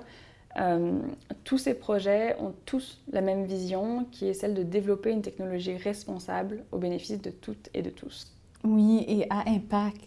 euh, 0.60 1.00
tous 1.43 1.58
ces 1.58 1.74
projets 1.74 2.36
ont 2.39 2.54
tous 2.65 3.00
la 3.12 3.22
même 3.22 3.46
vision 3.46 4.06
qui 4.12 4.28
est 4.28 4.34
celle 4.34 4.54
de 4.54 4.63
développer 4.63 5.12
une 5.12 5.22
technologie 5.22 5.78
responsable 5.78 6.63
au 6.72 6.78
bénéfice 6.78 7.22
de 7.22 7.30
toutes 7.30 7.70
et 7.74 7.82
de 7.82 7.89
tous. 7.89 8.34
Oui, 8.63 9.06
et 9.08 9.28
à 9.30 9.50
impact. 9.50 10.02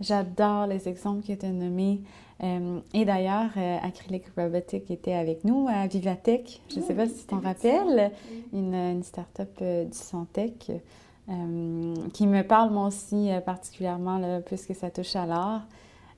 J'adore 0.00 0.66
les 0.66 0.88
exemples 0.88 1.22
tu 1.24 1.46
as 1.46 1.50
nommés. 1.50 2.00
Euh, 2.42 2.80
et 2.92 3.04
d'ailleurs, 3.04 3.50
euh, 3.56 3.76
Acrylic 3.82 4.24
Robotics 4.36 4.90
était 4.90 5.14
avec 5.14 5.44
nous 5.44 5.68
à 5.68 5.86
Vivatech. 5.86 6.60
Je 6.68 6.80
ne 6.80 6.84
sais 6.84 6.94
pas 6.94 7.06
si 7.06 7.20
tu 7.20 7.26
t'en 7.26 7.40
rappelles, 7.40 8.10
une, 8.52 8.74
une 8.74 9.02
start-up 9.04 9.62
du 9.62 9.96
Santec 9.96 10.72
qui 12.12 12.26
me 12.26 12.42
parle 12.42 12.70
moi 12.70 12.88
aussi 12.88 13.30
particulièrement 13.46 14.18
là, 14.18 14.40
puisque 14.42 14.74
ça 14.74 14.90
touche 14.90 15.16
à 15.16 15.24
l'art. 15.24 15.66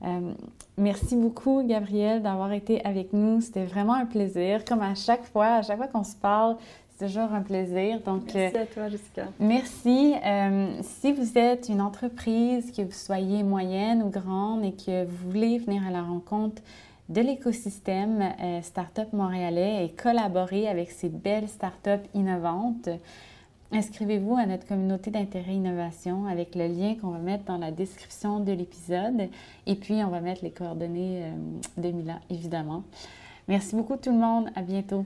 Euh, 0.07 0.33
merci 0.77 1.17
beaucoup, 1.17 1.63
Gabrielle, 1.67 2.23
d'avoir 2.23 2.53
été 2.53 2.85
avec 2.85 3.13
nous. 3.13 3.41
C'était 3.41 3.65
vraiment 3.65 3.95
un 3.95 4.07
plaisir. 4.07 4.65
Comme 4.65 4.83
à 4.83 4.95
chaque 4.95 5.25
fois, 5.25 5.47
à 5.47 5.63
chaque 5.63 5.79
fois 5.79 5.89
qu'on 5.89 6.05
se 6.05 6.17
parle, 6.17 6.57
c'est 6.97 7.07
toujours 7.07 7.33
un 7.33 7.43
plaisir. 7.43 8.01
Donc, 8.01 8.23
merci 8.35 8.57
à 8.57 8.67
toi, 8.67 8.89
Jessica. 8.89 9.27
Merci. 9.39 10.15
Euh, 10.25 10.79
si 10.83 11.13
vous 11.13 11.37
êtes 11.37 11.69
une 11.69 11.81
entreprise, 11.81 12.73
que 12.73 12.83
vous 12.83 12.93
soyez 12.93 13.43
moyenne 13.43 14.03
ou 14.03 14.09
grande 14.09 14.65
et 14.65 14.73
que 14.73 15.05
vous 15.05 15.31
voulez 15.31 15.59
venir 15.59 15.83
à 15.87 15.91
la 15.91 16.03
rencontre 16.03 16.63
de 17.09 17.21
l'écosystème 17.21 18.33
euh, 18.41 18.63
Startup 18.63 19.13
montréalais 19.13 19.85
et 19.85 19.91
collaborer 19.91 20.69
avec 20.69 20.91
ces 20.91 21.09
belles 21.09 21.49
startups 21.49 22.07
innovantes, 22.15 22.89
Inscrivez-vous 23.73 24.37
à 24.37 24.47
notre 24.47 24.67
communauté 24.67 25.11
d'intérêt 25.11 25.55
innovation 25.55 26.27
avec 26.27 26.55
le 26.55 26.67
lien 26.69 26.95
qu'on 26.95 27.11
va 27.11 27.19
mettre 27.19 27.45
dans 27.45 27.59
la 27.59 27.71
description 27.73 28.41
de 28.41 28.53
l'épisode. 28.53 29.29
Et 29.67 29.75
puis, 29.75 30.05
on 30.05 30.09
va 30.09 30.21
mettre 30.21 30.45
les 30.45 30.53
coordonnées 30.53 31.25
de 31.77 31.91
Mila, 31.91 32.21
évidemment. 32.31 32.85
Merci 33.49 33.75
beaucoup 33.77 33.97
tout 33.97 34.13
le 34.13 34.19
monde. 34.19 34.49
À 34.55 34.63
bientôt. 34.63 35.05